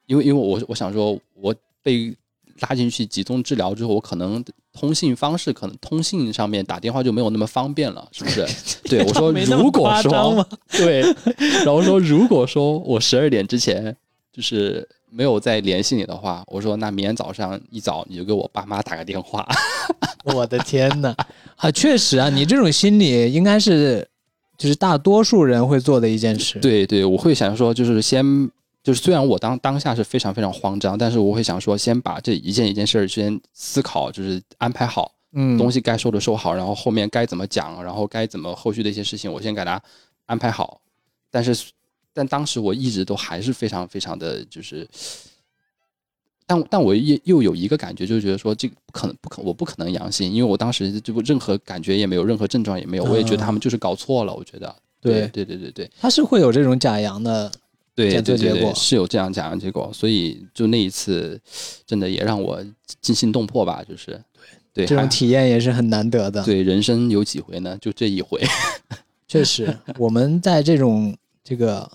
[0.06, 2.16] 因为因为我我想说我被
[2.62, 8.48] 拉进去集中治疗之后，我可能通信方式可能通信上面打电话就没有那么方便了，是不是？
[8.88, 11.02] 对，我说如果说对，
[11.66, 13.94] 然后说如果说我十二点之前
[14.32, 19.48] 就是没有再联系你的话，我说那明天早上一早你就给我爸妈打个电话。
[20.26, 21.16] 我的天哪，
[21.58, 24.08] 啊，确实啊，你这种心理应该是，
[24.58, 26.60] 就是大多数人会做的一件事。
[26.60, 28.24] 对对，我会想说，就是先，
[28.82, 39.82] 就是虽然我当当下是非常非常慌张，但是我会想说，先把这一件一件事儿先思考，就是安排好，嗯，东西该收的收好，然后后面该怎么讲，然后该怎么后续的一些事情，我先给他
[40.26, 40.80] 安排好。
[41.30, 41.54] 但是，
[42.14, 44.88] 但当时我一直都还是非常非常的就是。
[46.46, 54.36] 但但我又又有一个感觉，就是觉得说这个不可能，不可我不可能阳性，因为我当时就任何感觉也没有，任何症状也没有，我也觉得他们就是搞错了。
[54.36, 57.50] 我觉得，对对对对对，他是会有这种假阳的
[57.96, 61.40] 对对结果，是有这样假阳结果，所以就那一次，
[61.86, 62.62] 真的也让我
[63.00, 64.22] 惊心动魄吧，就是
[64.74, 66.44] 对对，这种体验也是很难得的。
[66.44, 67.78] 对，人生有几回呢？
[67.80, 68.42] 就这一回。
[69.30, 71.90] 确实，我们在这种这个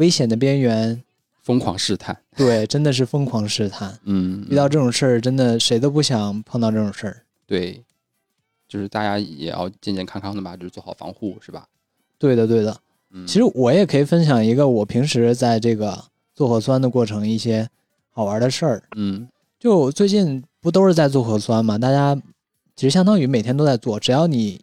[0.00, 1.02] 危险的边缘。
[1.42, 3.98] 疯狂试探，对，真的是疯狂试探。
[4.04, 7.22] 嗯，遇到这种事儿，真的谁都不想碰到这种事儿。
[7.46, 7.82] 对，
[8.68, 11.66] 就是大家也要健健康康的吧，就是做好防护，是吧？
[12.18, 12.76] 对的，对的。
[13.10, 17.66] 嗯，其实我也可以分享一个我平时在这个做核酸的过程一些
[18.10, 18.82] 好玩的事儿。
[18.94, 19.26] 嗯，
[19.58, 21.78] 就最近不都是在做核酸嘛？
[21.78, 22.14] 大家
[22.76, 24.60] 其实相当于每天都在做，只要你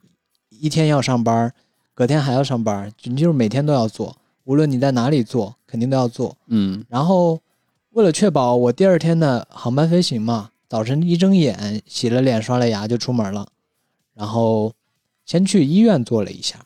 [0.50, 1.52] 一天要上班，
[1.96, 4.16] 隔天还要上班，你就是每天都要做。
[4.48, 6.38] 无论你在哪里做，肯定都要做。
[6.48, 7.38] 嗯，然后
[7.90, 13.46] 为了确保我第二天的航班飞行嘛，早晨一睁眼，洗了脸，刷了牙就出门了。
[14.14, 14.72] 然后
[15.26, 16.66] 先去医院做了一下。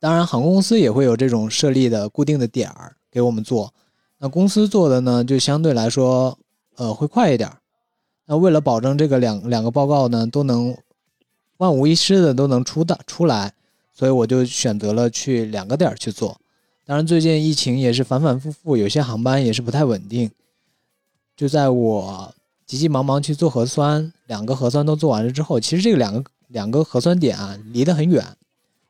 [0.00, 3.72] 当然，航空公司也会有这种设立的固定的点儿给我们做。
[4.18, 6.36] 那公司做的呢，就相对来说，
[6.74, 7.48] 呃，会快一点。
[8.26, 10.76] 那为了保证这个两两个报告呢都能
[11.58, 13.54] 万无一失的都能出的出来。
[13.98, 16.40] 所以我就选择了去两个点去做，
[16.86, 20.30] 当然最近疫情也是反反复复，有些航班也是不太稳定。
[21.36, 22.32] 就在我
[22.64, 28.24] 急急忙忙去做核酸，两个核酸都做完了之后，其实这个两个两个核酸点啊离得很远，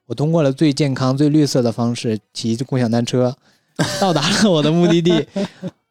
[0.04, 3.34] 我通过了最健康、最绿色的方式，骑共享单车
[3.98, 5.26] 到达了我的目的地，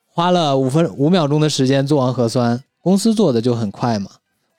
[0.05, 4.11] 花了五分五秒钟的时间做完核酸，公司做的就很快嘛，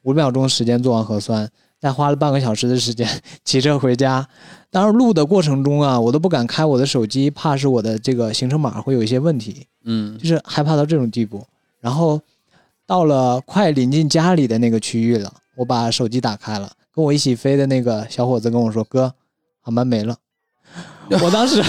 [0.03, 1.49] 五秒钟时间做完核酸。
[1.81, 3.09] 再花了半个小时的时间
[3.45, 4.27] 骑车回家，
[4.71, 11.45] 当然录的过程中啊，我都不敢开我的手机，怕是我的这个行程码会有一些问题，嗯，就是害怕到这种地步。
[11.81, 12.21] 然后
[12.87, 19.15] 到了快临近家里的那个区域了，我把手机打开了，跟我一起飞的那个小伙子跟我说：“哥，
[19.61, 20.17] 航班没了。
[21.23, 21.63] ”我当时，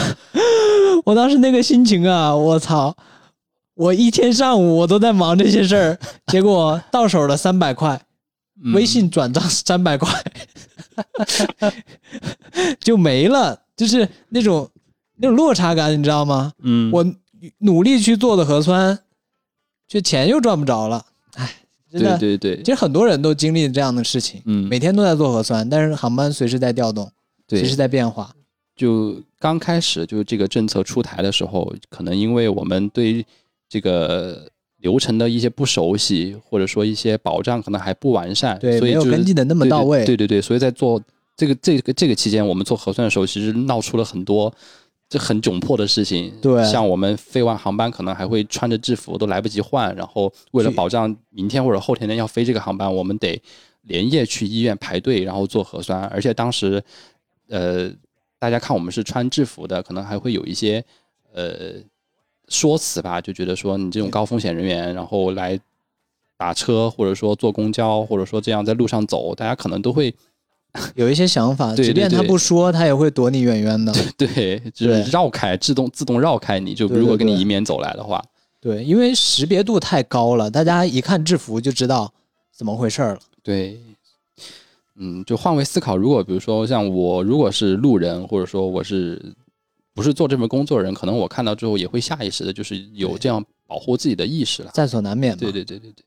[1.06, 2.96] 我当时那个心情啊，我操！
[3.76, 8.02] 我一天上午我都在忙这些事儿，结果到手了三百块。
[8.74, 10.12] 微信转账三百块
[12.80, 14.70] 就没了，就是那种
[15.16, 16.52] 那种落差感，你知道吗？
[16.64, 17.06] 嗯，我
[17.60, 19.00] 努力去做的核酸，
[19.88, 21.06] 却钱又赚不着了。
[21.36, 21.56] 哎，
[21.90, 24.42] 真的，对对对，其实很多人都经历这样的事情。
[24.46, 27.10] 嗯，每天都在做核酸，但是航班随时在调动，
[27.48, 28.36] 随时在变化。
[28.76, 33.26] 就刚开始就这个政策出台的时候，可能因为我们对
[33.70, 34.50] 这个。
[34.80, 40.06] 流程的一些不熟悉，或者说一些保障可能还不完善，对，没有跟进的那么到位。
[40.06, 41.02] 对对对，所以在做
[41.36, 44.54] 这个这个这个期间，我们做核酸的时候，其实闹出了很多
[45.10, 46.32] 这很窘迫的事情。
[46.42, 53.42] 对，像我们飞完航班，可能还会穿着制服都来不及换，然后为了保障明天或者后天的要飞这个航班，我们得
[53.82, 56.04] 连夜去医院排队，然后做核酸。
[56.06, 56.82] 而且当时，
[57.50, 57.92] 呃，
[58.40, 60.82] 大家看我们是穿制服的，可能还会有一些
[61.34, 61.74] 呃。
[62.50, 65.60] 说辞吧，就觉得说你这种高风险人员，然后来
[66.38, 70.14] 打车或者说坐公交，或者说这样在路上走，大家可能都会
[70.96, 71.76] 有一些想法。
[71.76, 73.94] 即便他不说，他也会躲你远远的。
[74.18, 76.74] 对，就是绕开，自动自动绕开你。
[76.74, 78.24] 就如果跟你迎面走来的话，
[78.62, 82.12] 对，因为识别度太高了，大家一看制服就知道
[82.56, 83.20] 怎么回事了。
[83.42, 83.80] 对，
[84.96, 89.34] 嗯，就换位思考，如果比如说像我，如果是路人，或者说我是
[90.00, 95.36] 不是做这份工作的人，可能我看到之后也会下意识的，就是有这样保护自己的意识了，在所难免。
[95.36, 96.06] 对对对对对。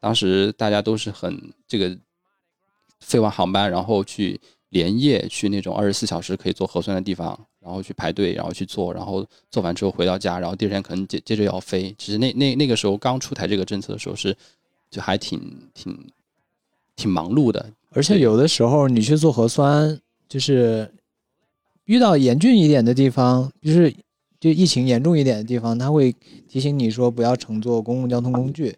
[0.00, 1.96] 当时大家都是很这个
[2.98, 11.94] 飞完航班，然后去连夜去那种二十四小时可以做核酸的地方，然后去排队，然后去做，然后做完之后回到家，然后第二天可能接接着要飞。
[11.96, 14.36] 其实那那那个时候刚出台这个政策的时候是，
[14.90, 15.40] 就还挺
[15.72, 16.10] 挺
[16.96, 17.64] 挺忙碌的。
[17.90, 20.92] 而且有的时候你去做核酸，就是
[21.84, 23.94] 遇到严峻一点的地方，就是
[24.40, 26.14] 就疫情严重一点的地方，他会
[26.48, 28.76] 提醒你说不要乘坐公共交通工具。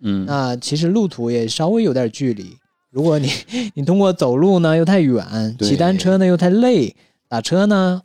[0.00, 2.56] 嗯，那其实路途也稍微有点距离。
[2.90, 3.28] 如果你
[3.74, 6.94] 你通过走路呢又太远，骑单车呢又太累，
[7.28, 8.02] 打车呢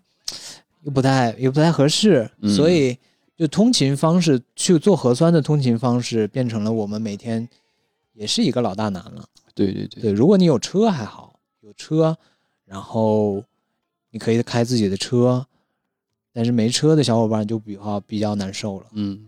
[0.84, 2.98] 又不太又不太合适，所以
[3.38, 7.48] 就通勤方式去做核酸的通勤方式变成了我们每天
[8.14, 9.26] 也是一个老大难了。
[9.54, 12.18] 对对对对，如果你有车还好，有车，
[12.66, 13.44] 然后
[14.12, 15.46] 你可以开自己的车，
[16.34, 18.86] 但是没车的小伙伴就比较比较难受了。
[18.94, 19.26] 嗯。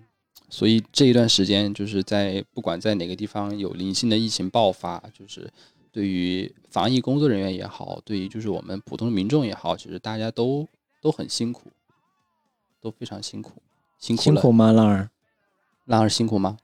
[0.49, 5.49] 所以这一段时间，就是在不管在哪个地方有零星的疫情爆发，就是
[5.93, 10.67] 对于防疫工作人员也好，对于就是我们普通民众也好，其实大家都
[11.01, 11.71] 都很辛苦，
[12.81, 13.61] 都非常辛苦，
[13.97, 14.73] 辛苦辛苦吗？
[14.73, 15.09] 浪儿，
[15.85, 16.57] 浪儿辛苦吗？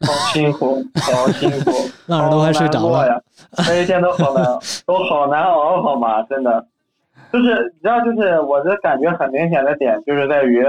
[0.00, 1.70] 好辛苦，好辛苦，
[2.08, 3.18] 浪儿都快睡着了呀！
[3.66, 4.44] 每一天都好难，
[4.84, 6.22] 都好难熬，好吗？
[6.24, 6.68] 真的，
[7.34, 10.64] 就是你知道，就是我的感觉很明显的点，就是在于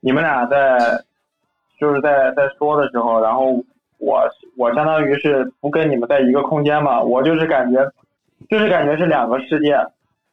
[0.00, 0.78] 你们俩在。
[1.80, 3.52] 就是在在说的时候，然后
[3.96, 4.22] 我
[4.58, 7.90] 我相当于是不跟你们在一个空间嘛，我就是感觉，
[8.50, 9.78] 就是感觉是两个世界，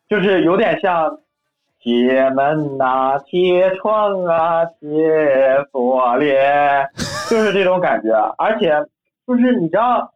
[0.10, 1.20] 就是有点像
[1.80, 6.90] 铁门啊、铁窗啊、铁锁链，
[7.30, 8.12] 就是这种感觉。
[8.38, 8.86] 而且
[9.26, 10.12] 就是你知道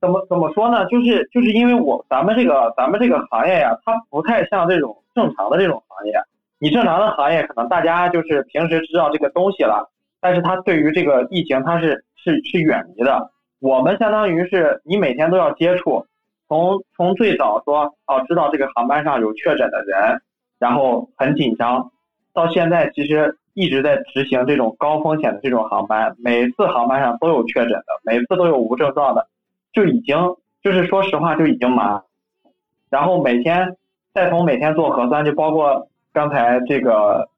[0.00, 0.86] 怎么怎么说呢？
[0.86, 6.12] 就是就是因为我咱们这个咱们这个行业呀，它不太像这种正常的这种行业。
[6.58, 9.90] 你正常的行业可能大家就是平时知道这个东西了。
[10.20, 13.30] 但是它对于这个疫情，它是是是远离的。
[13.60, 16.04] 我们相当于是你每天都要接触，
[16.48, 20.20] 从从最早说哦知道这个航班上有确诊的人，
[20.58, 21.90] 然后很紧张，
[22.32, 29.26] 到现在其实一直在执行这种高风险的这种航班，每次航班上都有确诊的，每次都有无症状的，
[29.78, 30.16] 就已经
[30.60, 32.02] 就是说实话就已经麻。
[32.90, 33.76] 然后每天
[34.12, 37.28] 再从每天做核酸，就包括刚才这个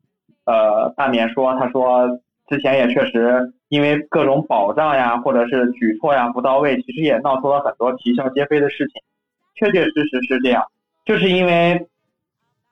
[0.47, 2.19] 呃大棉说，他说。
[2.51, 9.01] 之前也确实因为各种保障呀，或者是举措呀不到位，其实也闹出了很多啼笑皆非的事情。
[9.55, 10.65] 确确实实是这样，
[11.05, 11.87] 就是因为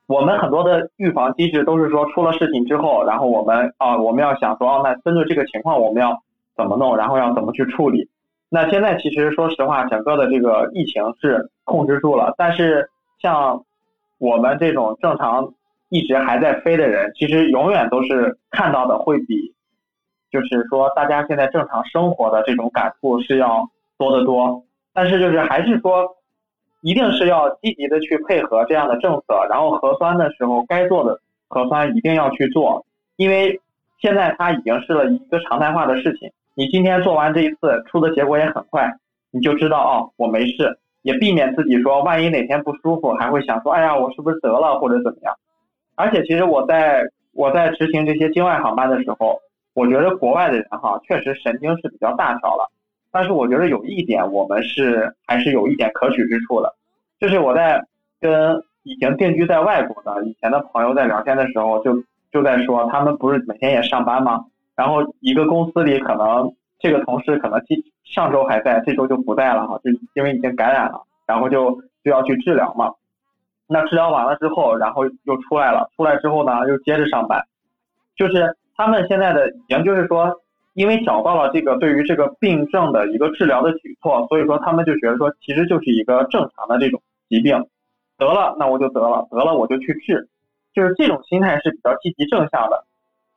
[0.08, 6.20] 我们很多的预防机制都是说出了事情之后，然后我们啊我们要想说哦，那针对这个情况我们要
[6.56, 8.08] 怎么弄，然后要怎么去处理。
[8.50, 12.88] 那现在其实说实话，整个的这个疫情是控制住了，但是
[13.20, 13.64] 像
[14.18, 15.52] 我们这种正常
[15.90, 19.54] 一直还在飞的人，其实永远都是看到的会比。
[20.30, 26.06] 就是说，大家现在正常生活的这种感触是要多得多，但是就是还是说，
[26.82, 32.84] 一定是要积极的去配合这样的政策，然后核酸的时候该做的核酸一定要去做，
[33.16, 33.58] 因为
[34.00, 36.30] 现在它已经是了一个常态化的事情。
[36.58, 38.92] 你今天做完这一次，出的结果也很快，
[39.30, 45.32] 你就知道哦，我没事，也避免自己说万一哪天不舒服，还会想说，哎呀，我是不是得了或者怎么样？
[45.94, 49.40] 而且其实我在我在执行这些境外航班的时候。
[49.74, 52.68] 我觉得国外的人哈，确实神经是比较大条了，
[53.12, 56.74] 但是我觉得有一点，我们是还是有一点可取之处的，
[57.20, 57.80] 就是我在
[58.20, 61.94] 跟已经定居在外国的以前的朋友在聊天的时候，就
[62.32, 64.44] 就在说，他们不是每天也上班吗？
[64.78, 71.72] 然后一个公司里可能这个同事可能今上周还在，这周就不在了哈，就因为已经感染了，然后就
[72.04, 72.94] 就要去治疗嘛。
[73.66, 77.44] 那治疗完了之后，然后又出来了，出来之后呢，又接着上班，
[78.16, 78.56] 就是。
[78.80, 80.32] 他们现在的已经就是说，
[80.74, 87.66] 因为找到了这个对于这个病症的一个治疗的举措，所以说他们就觉得说，其实就是一个正常的这种疾病，
[88.18, 90.28] 得了那我就得了，得了我就去治，
[90.72, 92.84] 就是这种心态是比较积极正向的，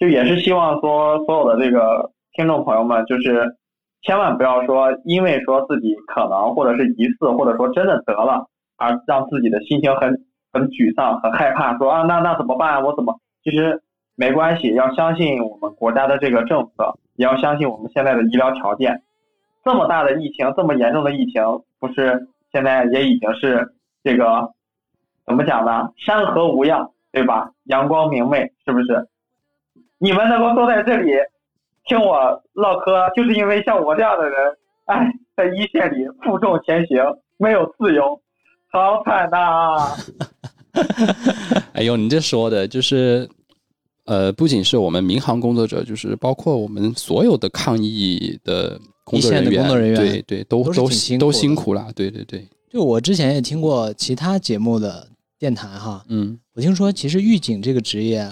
[0.01, 3.55] 就也是希望说所有的这个听众朋友们，就是
[4.01, 8.47] 千万不要说因为说自己可能或者是疑似或者说真的得了，
[8.77, 12.83] 而让自己的心情很很沮丧、很害怕，说啊那那怎么办？
[12.83, 13.81] 我怎么其实。
[14.15, 19.01] 没关系，要相信我们国家的这个政策，也要相信我们现在的医疗条件。
[19.63, 21.41] 这么大的疫情，这么严重的疫情，
[21.79, 23.73] 不是现在也已经是
[24.03, 24.51] 这个
[25.25, 25.89] 怎么讲呢？
[25.97, 27.51] 山河无恙，对吧？
[27.63, 29.07] 阳光明媚，是不是？
[30.01, 31.11] 你们能够坐在这里
[31.85, 34.35] 听我唠嗑，就是因为像我这样的人，
[34.85, 36.97] 哎，在一线里负重前行，
[37.37, 38.19] 没有自由，
[38.71, 39.95] 好惨呐！
[41.73, 43.29] 哎呦，你这说的就是，
[44.05, 52.47] 呃，不仅是我们民航工作者，就是包括我们所有的抗疫的工作人员，对对，都都辛都辛苦了，对对对。
[52.71, 58.27] 就我之前也听过其他节目的电台哈，嗯，我听说其实狱警这个职业，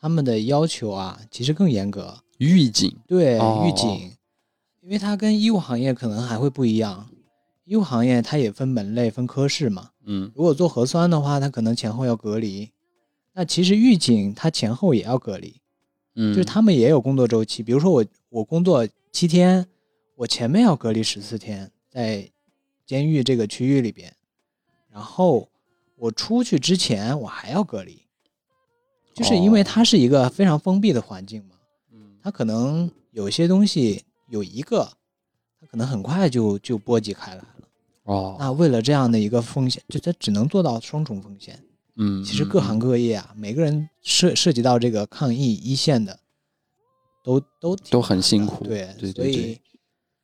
[0.00, 2.18] 他们的要求啊，其实更严格。
[2.38, 4.12] 预警对预警，
[4.80, 7.10] 因为它跟医务行业可能还会不一样。
[7.64, 9.90] 医务行业它也分门类、分科室嘛。
[10.04, 12.70] 嗯，如果做核酸的话，它可能前后要隔离。
[13.34, 15.60] 那其实预警它前后也要隔离，
[16.16, 17.62] 嗯，就是他们也有工作周期。
[17.62, 19.66] 比如说我我工作七天，
[20.16, 22.28] 我前面要隔离十四天，在
[22.86, 24.12] 监狱这个区域里边，
[24.90, 25.48] 然后
[25.96, 28.02] 我出去之前我还要隔离，
[29.20, 31.56] 就是因为它是一个非常封闭的环境嘛。
[31.92, 34.90] 嗯，它可能有些东西有一个，
[35.60, 37.48] 它可能很快就就波及开来了。
[38.04, 41.62] 哦，那为了这样的一个风险，就它只能做到双重风险。
[41.96, 46.18] 嗯，其实各行各业啊，每个人涉涉及到这个抗疫一线的，
[47.22, 48.64] 都都都很辛苦。
[48.64, 49.60] 对对对，所以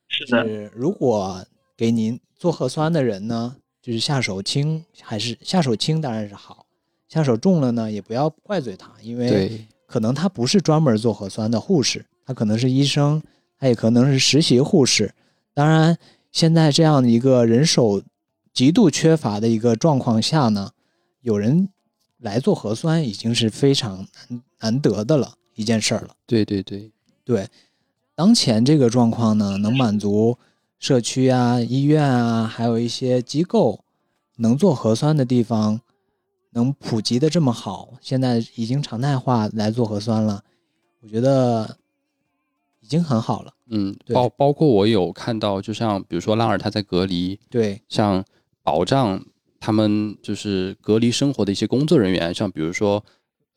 [0.09, 1.45] 是如果
[1.77, 6.66] 给您做核酸的人呢，就是下手轻还是下手轻当然是好，
[7.09, 13.23] 下手重了呢，也不要怪罪他，因为可能他不是专门做核酸的护士，他可能是医生，
[13.59, 15.15] 他也可能是实习护士，
[15.55, 15.97] 当然。
[16.33, 18.03] 现在这样的一个人手
[18.53, 20.71] 极度缺乏的一个状况下呢，
[21.23, 21.71] 有人
[22.19, 26.11] 来做核酸已经是非常难难得的了一件事儿了。
[26.27, 26.93] 对对对
[27.25, 27.49] 对，
[28.15, 30.37] 当前这个状况呢，能满足
[30.79, 33.83] 社区啊、医院啊，还有一些机构
[34.37, 35.81] 能做核酸的地方，
[36.57, 40.43] 能普及的这么好，现在已经常态化来做核酸了，
[41.03, 41.77] 我觉得
[42.81, 43.53] 已经很好了。
[43.69, 48.25] 嗯，包包括我有看到，就像比如说拉尔他在隔离，对，像
[48.63, 49.23] 保障
[49.61, 53.05] 他们就是隔离生活的一些工作人员，像比如说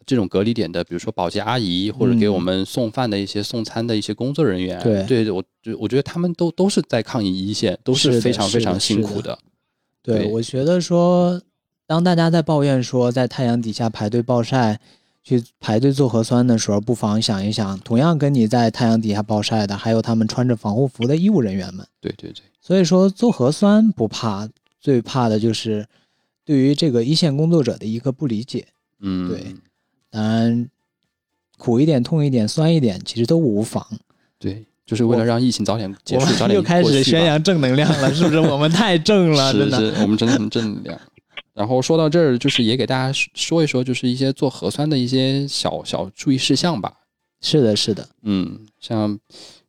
[0.06, 9.40] 这种隔离点的，比如说保洁阿姨或者给我们送饭的一些送餐的一些工作人员，对，对，我就我觉得他们都都是在抗疫一线，都是非常非常辛苦的。
[10.02, 11.40] 对，我觉得说，
[11.90, 14.80] 当大家在抱怨说在太阳底下排队暴晒。
[15.22, 21.86] 去排队做核酸的时候，不妨想一想，同样跟你在太阳底下暴晒的，还有他们穿着防护服的医务人员们。
[22.00, 24.48] 对对对，所以说做核酸不怕，
[24.80, 25.86] 最怕的就是
[26.46, 28.66] 对于这个一线工作者的一个不理解。
[29.02, 29.56] 嗯，对，
[30.10, 30.68] 当然
[31.58, 33.86] 苦一点、痛一点、酸一点，其实都无妨。
[34.40, 38.40] 对，就是为了让疫情早点结束，早点又开始宣扬正能量了，是不是？
[38.40, 41.00] 我们太正了， 真的，我们真的很正能量。
[41.54, 46.94] 然后说到这儿，就是也给大家说一说，就是一些做核酸的一些小小注意事项吧。
[47.42, 49.18] 是的，是的，嗯，像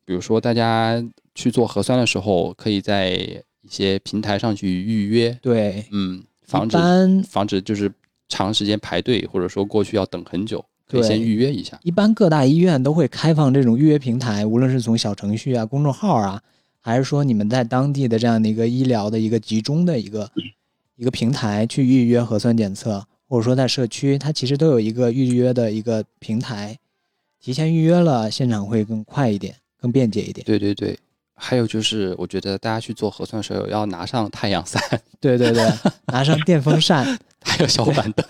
[0.05, 1.03] 比如说大家
[1.35, 3.11] 去做核酸的时候，可以在
[3.61, 5.37] 一些平台上去预约。
[5.41, 6.77] 对，嗯，防止
[7.27, 7.91] 防止就是
[8.29, 11.79] 长时间排队，或者说过去要等很久，可以先预约一下。
[11.83, 16.41] 一般各大医院都会开放这种预约平台，无论是从小程序啊、公众号啊，
[16.79, 20.29] 还是说你们在当地的这样的一个医疗的一个集中的一个。
[21.01, 26.77] 一个平台去预约核酸检测，或者说在社区，它其实都有一个预约的一个平台，
[27.39, 30.45] 提前预约了，现场会更快一点，更便捷一点。
[30.45, 30.95] 对对对，
[31.33, 34.79] 还有就是，我觉得大家去做核酸时候要拿上太阳伞，
[35.19, 35.67] 对对对，
[36.05, 37.03] 拿上电风扇，
[37.41, 38.23] 还有小板凳，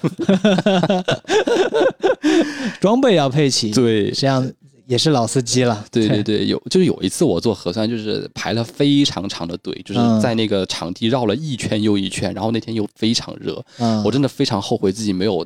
[2.79, 3.71] 装备要配齐。
[3.71, 4.49] 对，这样。
[4.91, 13.63] 也是老司机了， 对对对，有就是有一次我做核酸，就是排了非常长的队，就是在那个场地绕了一圈又一圈，然后那天又非常热，
[14.03, 15.45] 我真的非常后悔自己没有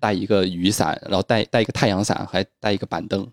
[0.00, 3.24] 带一个雨伞，然后带带一个太阳伞，还带一个板凳。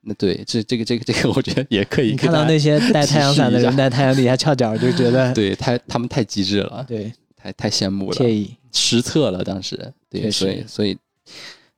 [0.00, 2.16] 那对，这这个这个这个，我觉得也可以。
[2.16, 10.96] 看到那些 带太阳伞的人在太阳底下翘脚，就觉得 对，太他们太机智了，对，太太羡慕了，惬意，失策了当时，对，所以所以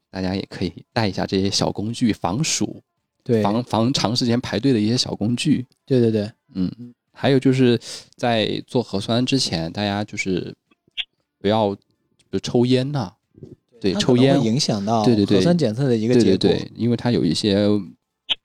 [0.09, 2.81] 大家也可以带一下这些小工具防暑。
[3.25, 5.65] 对，防防长时间排队的一些小工具。
[5.87, 6.71] 对对对，嗯，
[7.13, 7.79] 还有就是
[8.17, 10.55] 在做核酸之前，大家就是
[11.39, 11.77] 不要
[12.31, 13.13] 就抽烟呐，
[13.81, 17.69] 对，抽烟会影响到对对对核酸检测的一个结果，对，因为它有一些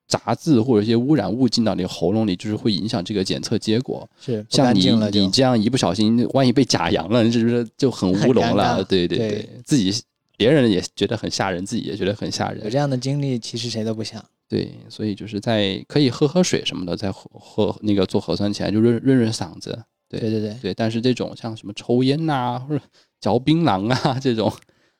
[0.07, 4.07] 杂质或者一些污染物进到你喉咙里，就是会影响这个检测结果。
[4.21, 8.83] 是，像你你这样一不小心，万一被假阳了，是不是就很乌龙了？
[8.83, 9.93] 对对对，自己
[10.37, 12.63] 别人也觉得很吓人，自己也觉得很吓人。
[12.63, 14.23] 有这样的经历，其实谁都不想。
[14.49, 19.83] 对，所以就是在可以喝喝水什么的，在喝喝那个做核酸前就润润润嗓子。
[20.09, 22.81] 对对对对，但是这种像什么抽烟呐或者
[23.19, 24.51] 嚼槟榔啊这种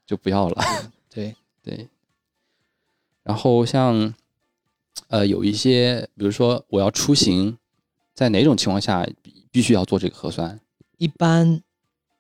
[0.06, 0.62] 就不要了。
[1.10, 1.34] 对
[1.64, 1.88] 对。
[3.24, 4.14] 然后像
[5.08, 7.58] 呃有一些，比如说我要出行，
[8.14, 9.08] 在哪种情况下
[9.50, 10.60] 必须要做这个核酸？
[10.98, 11.62] 一般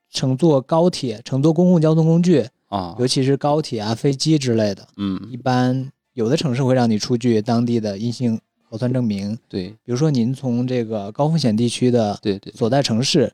[0.09, 9.37] 乘坐高铁、乘坐公共交通工具啊，尤其是高铁啊、飞机之类的，嗯，一般有的城市会让你出具当地的阴性核酸证明。
[9.47, 13.31] 对，比如说您从这个高风险地区的对对所在城市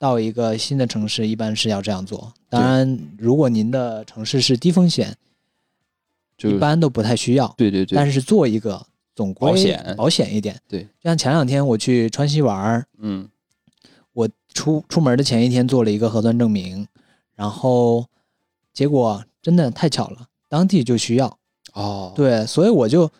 [0.00, 2.34] 到一个新的城市，一般是要这样做。
[2.48, 5.16] 当然，如果您的城市是低风险，
[6.42, 7.54] 一般都不太需要。
[7.56, 10.60] 对对对，但是做一个总归保险保险一点。
[10.66, 13.28] 对，就像前两天我去川西玩儿，嗯
[14.12, 16.88] 我出出门的前一天做了一个核酸证明，
[17.36, 18.04] 然后
[18.72, 21.38] 结果真的太巧了，当地就需要。
[21.74, 23.10] 哦，对，所以我就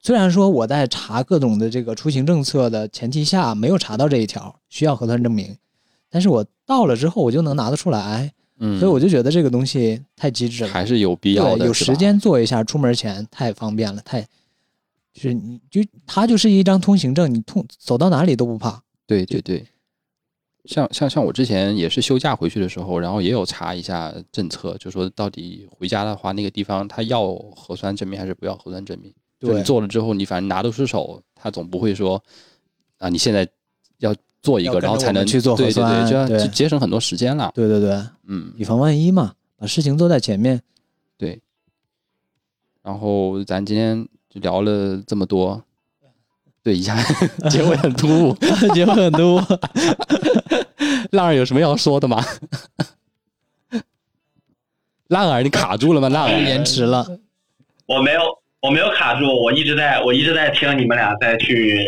[0.00, 5.56] 虽然说我在查各种的这个出行政策的前提下没有查到这一条需要核酸证明，
[6.10, 14.22] 但是我到了之后我就能拿得出来，嗯，所以我就觉得这个东西太机智了，还是有必要的，有时间做一下，出门前太方便了，太
[15.12, 18.82] 就是你就它就是一张通行证，你通走到哪里都不怕。
[19.06, 19.66] 对对对，
[20.64, 29.12] 像像像我之前也是休假回去的时候，然后也有查一下政策，就说到底回家的话，那个地方他要核酸证明还是不要核酸证明？
[29.40, 32.22] 就对你做了之后，你反正拿得出手，他总不会说
[32.98, 33.48] 啊，你现在
[33.98, 37.50] 要做一个，然后才能去做核对对酸对，就要对就节省很多时间了。
[37.54, 37.90] 对对对，
[38.26, 40.60] 嗯，以防万一嘛，把事情做在前面。
[41.16, 41.40] 对。
[42.82, 45.62] 然后咱今天就聊了这么多，
[46.68, 46.94] 对，一下
[47.48, 48.36] 结尾很突兀。
[48.74, 49.40] 结尾很突兀，
[51.12, 52.22] 浪儿有什么要说的吗？
[55.08, 56.10] 浪儿，你卡住了吗？
[56.10, 57.06] 浪儿，延迟了。
[57.86, 58.20] 我没有，
[58.60, 61.86] 我没有卡住，我一直在，我一直在听你们俩在去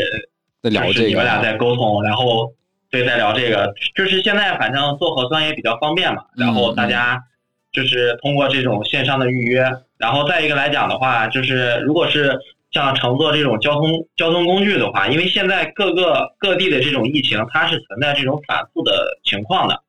[0.63, 2.51] 在聊这个你们俩在沟通，然后
[2.91, 7.23] 对在聊这个，就是现在反正做核酸也比较方便嘛，嗯然后大家
[7.71, 12.35] 就是通过这种线上的预约，然后再一个来讲的话，就是如果是
[12.71, 19.83] 像乘坐这种交通交通工具的话，因为现在各个各地的这种疫情它是存在这种反复的情况的，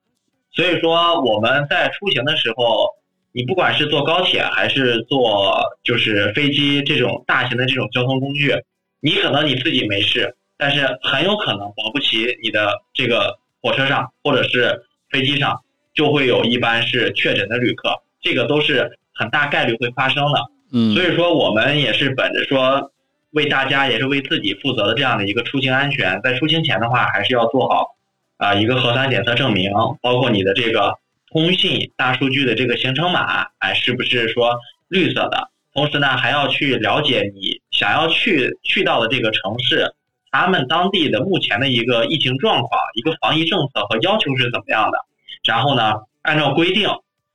[0.52, 2.88] 所以说我们在出行的时候。
[3.34, 8.54] 你不管是坐高铁还是坐就是飞机这种大型的这种交通工具，
[9.00, 15.58] 你可能你自己没事，但是很有可能保不齐你的这个火车上或者是飞机上
[15.94, 20.42] 就会有一般是确诊的旅客，这个都是很大概率会发生的。
[20.72, 22.92] 所以说我们也是本着说
[23.32, 27.96] 为大家也是为自己负责的这样的一个出行安全，在出行前的话还是要做好
[28.38, 30.96] 啊、一个核酸检测证明，包括你的这个
[31.32, 34.58] 通信大数据的这个行程码，哎是不是说
[34.88, 35.50] 绿色的？
[35.74, 39.94] 同时呢，还要去了解你想要去去到的这个城市，
[40.32, 44.98] 他们当地的目前的一个疫情状况、一个防疫政策和要求是怎么样的。
[45.44, 46.90] 然后呢，按照规定，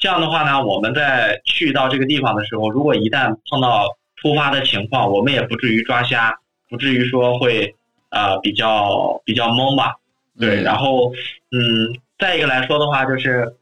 [0.07, 3.89] 这样的话呢，我们在去到这个地方的时候，如果一旦碰到
[4.23, 6.33] 突发的情况，我们也不至于抓瞎，
[6.71, 7.75] 不至于说会
[8.11, 9.97] 呃比较比较懵吧。
[10.39, 11.13] 对，嗯然后
[11.51, 11.59] 嗯，
[12.21, 13.53] 再一个来说的话，就是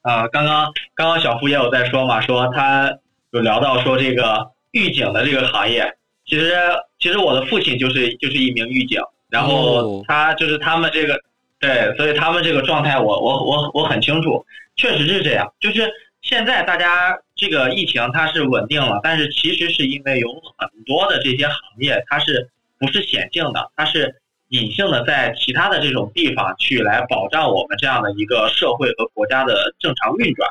[0.00, 2.90] 呃，刚刚刚刚小付也有在说嘛，说他
[3.32, 6.54] 有聊到说这个狱警的这个行业，其实
[6.98, 10.04] 其实我的父亲就是就是一名狱警，然后哦。
[10.08, 11.20] 他就是他们这个
[11.60, 14.46] 对，所以他们这个状态我我我我很清楚，
[14.76, 15.90] 确实是这样，就是
[16.22, 22.48] 现在大家这个疫情它是稳定了，但是其实是因为有很多的这些行业它是
[22.78, 24.14] 不是显性的，它是
[24.50, 30.48] 隐性的在其他的这种地方去来保障我们这样的一个社会和国家的正常运转。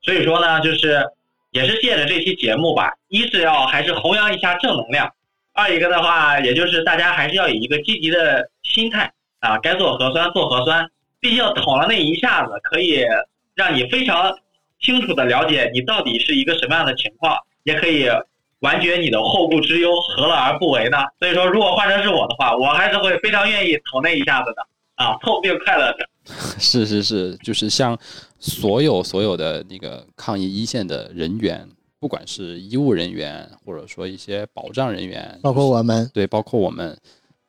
[0.00, 1.04] 所以说呢，就是
[1.50, 5.12] 也是借着这期节目吧，一是要还是弘扬一下正能量，
[5.52, 13.04] 二一个的话，也就是大家还是要以一个积极的心态啊，该做核酸做核酸，毕竟捅了那一下子，可以
[13.54, 14.36] 让你非常
[14.80, 18.08] 清楚的了解你到底是一个什么样的情况，也可以
[18.60, 20.98] 完绝你的后顾之忧，何乐而不为呢？
[21.18, 24.66] 所以说，如果换成是我的话，我还是会非常愿意捅那一下子的
[24.96, 26.08] 啊，痛并快乐着。
[26.58, 27.96] 是是是，就是像
[28.38, 31.68] 所有所有的那个抗疫一线的人员，
[32.00, 36.98] 不管是医务人员，或者说一些保障人员，包括我们，对，包括我们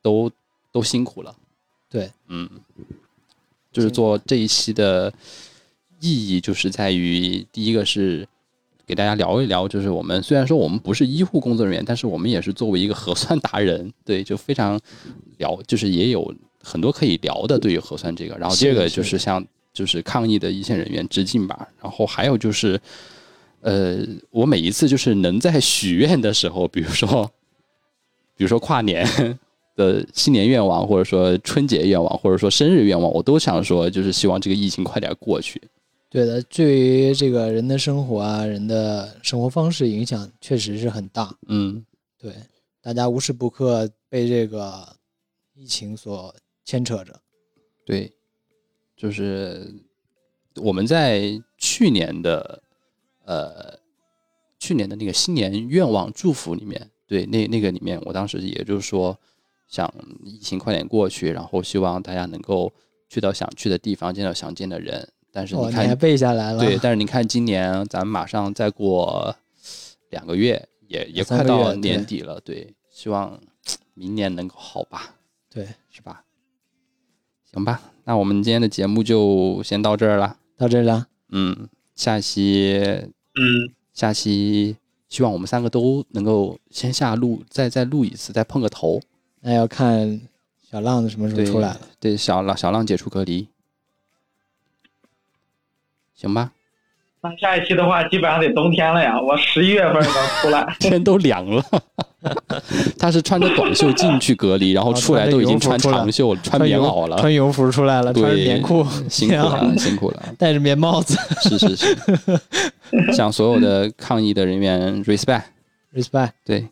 [0.00, 0.30] 都
[0.70, 1.34] 都辛苦了。
[1.90, 2.48] 对，嗯，
[3.72, 5.12] 就是做这一期的
[6.00, 8.28] 意义，就是在于第一个是
[8.86, 14.78] 给大家聊一聊，就是我们虽然说我们不是医护工作人员，但是我们也是作为一个核酸达人，对，就非常
[15.38, 18.36] 聊，就是也有很多可以聊的对于核酸这个。
[18.36, 21.66] 然后第二个就是向就是抗疫的一线人员致敬吧。
[21.80, 22.78] 然后还有就是，
[23.62, 23.98] 呃，
[24.30, 27.30] 我每一次就是能在许愿的时候，比如说，
[28.36, 29.38] 比如说跨年。
[29.78, 35.62] 的新年愿望，或者说春节愿望，或者说生日愿望，我都想说，就是希望这个疫情快点过去。
[36.10, 41.34] 对的，对于这个人的生活啊，人的生活方式影响确实是很大。
[41.46, 41.84] 嗯，
[42.18, 42.34] 对，
[42.82, 44.86] 大家无时不刻被这个
[45.54, 47.18] 疫情所牵扯着。
[47.86, 48.12] 对。
[49.00, 49.72] 就是
[50.56, 52.60] 我们在去年的
[53.24, 53.78] 呃
[54.58, 59.16] 去年的那个新年愿望祝福里面，对那那个里面，我当时也就是说
[59.68, 59.92] 想
[60.24, 62.72] 疫情快点过去，然后希望大家能够
[63.08, 65.08] 去到想去的地方，见到想见的人。
[65.30, 66.58] 但是你看，背下来了。
[66.58, 69.36] 对，但是你看今年咱们马上再过
[70.10, 72.40] 两个月，也也快到年底了。
[72.40, 73.38] 对，希望
[73.94, 75.14] 明年能够好吧？
[75.50, 76.24] 对，是吧？
[77.52, 80.38] 行吧，那我们今天的节目就先到这儿了。
[80.56, 81.06] 到这儿了。
[81.28, 82.80] 嗯，下期，
[83.34, 84.76] 嗯，下期
[85.08, 89.00] 希望我们三个都能够先下录，再再录一次，再碰个头。
[89.40, 90.20] 那要看
[90.70, 91.80] 小浪子什么时候出来了。
[92.00, 93.48] 对，小浪小浪解除隔离。
[96.14, 96.52] 行吧。
[97.20, 99.20] 那下一期的话，基本上得冬天了呀。
[99.20, 101.64] 我十一月份能出来， 天都凉了。
[102.98, 111.96] 他是穿着短袖进去隔离，然后出来都已经穿长袖、穿棉袄了，穿羽绒服出来了，穿棉裤，辛苦了，辛苦了，戴着棉帽子，是是是，
[113.14, 116.68] 向所有的抗疫的人员 respect，respect，对，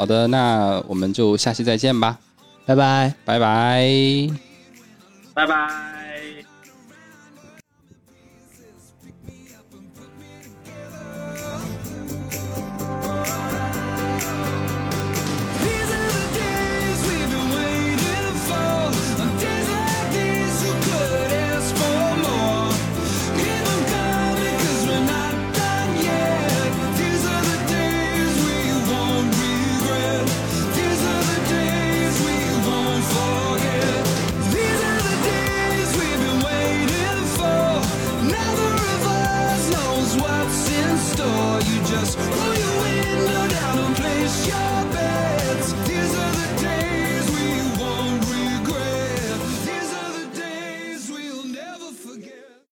[0.00, 2.16] 好的，那我们就下期再见吧，
[2.64, 4.30] 拜拜，拜拜，
[5.34, 5.99] 拜拜。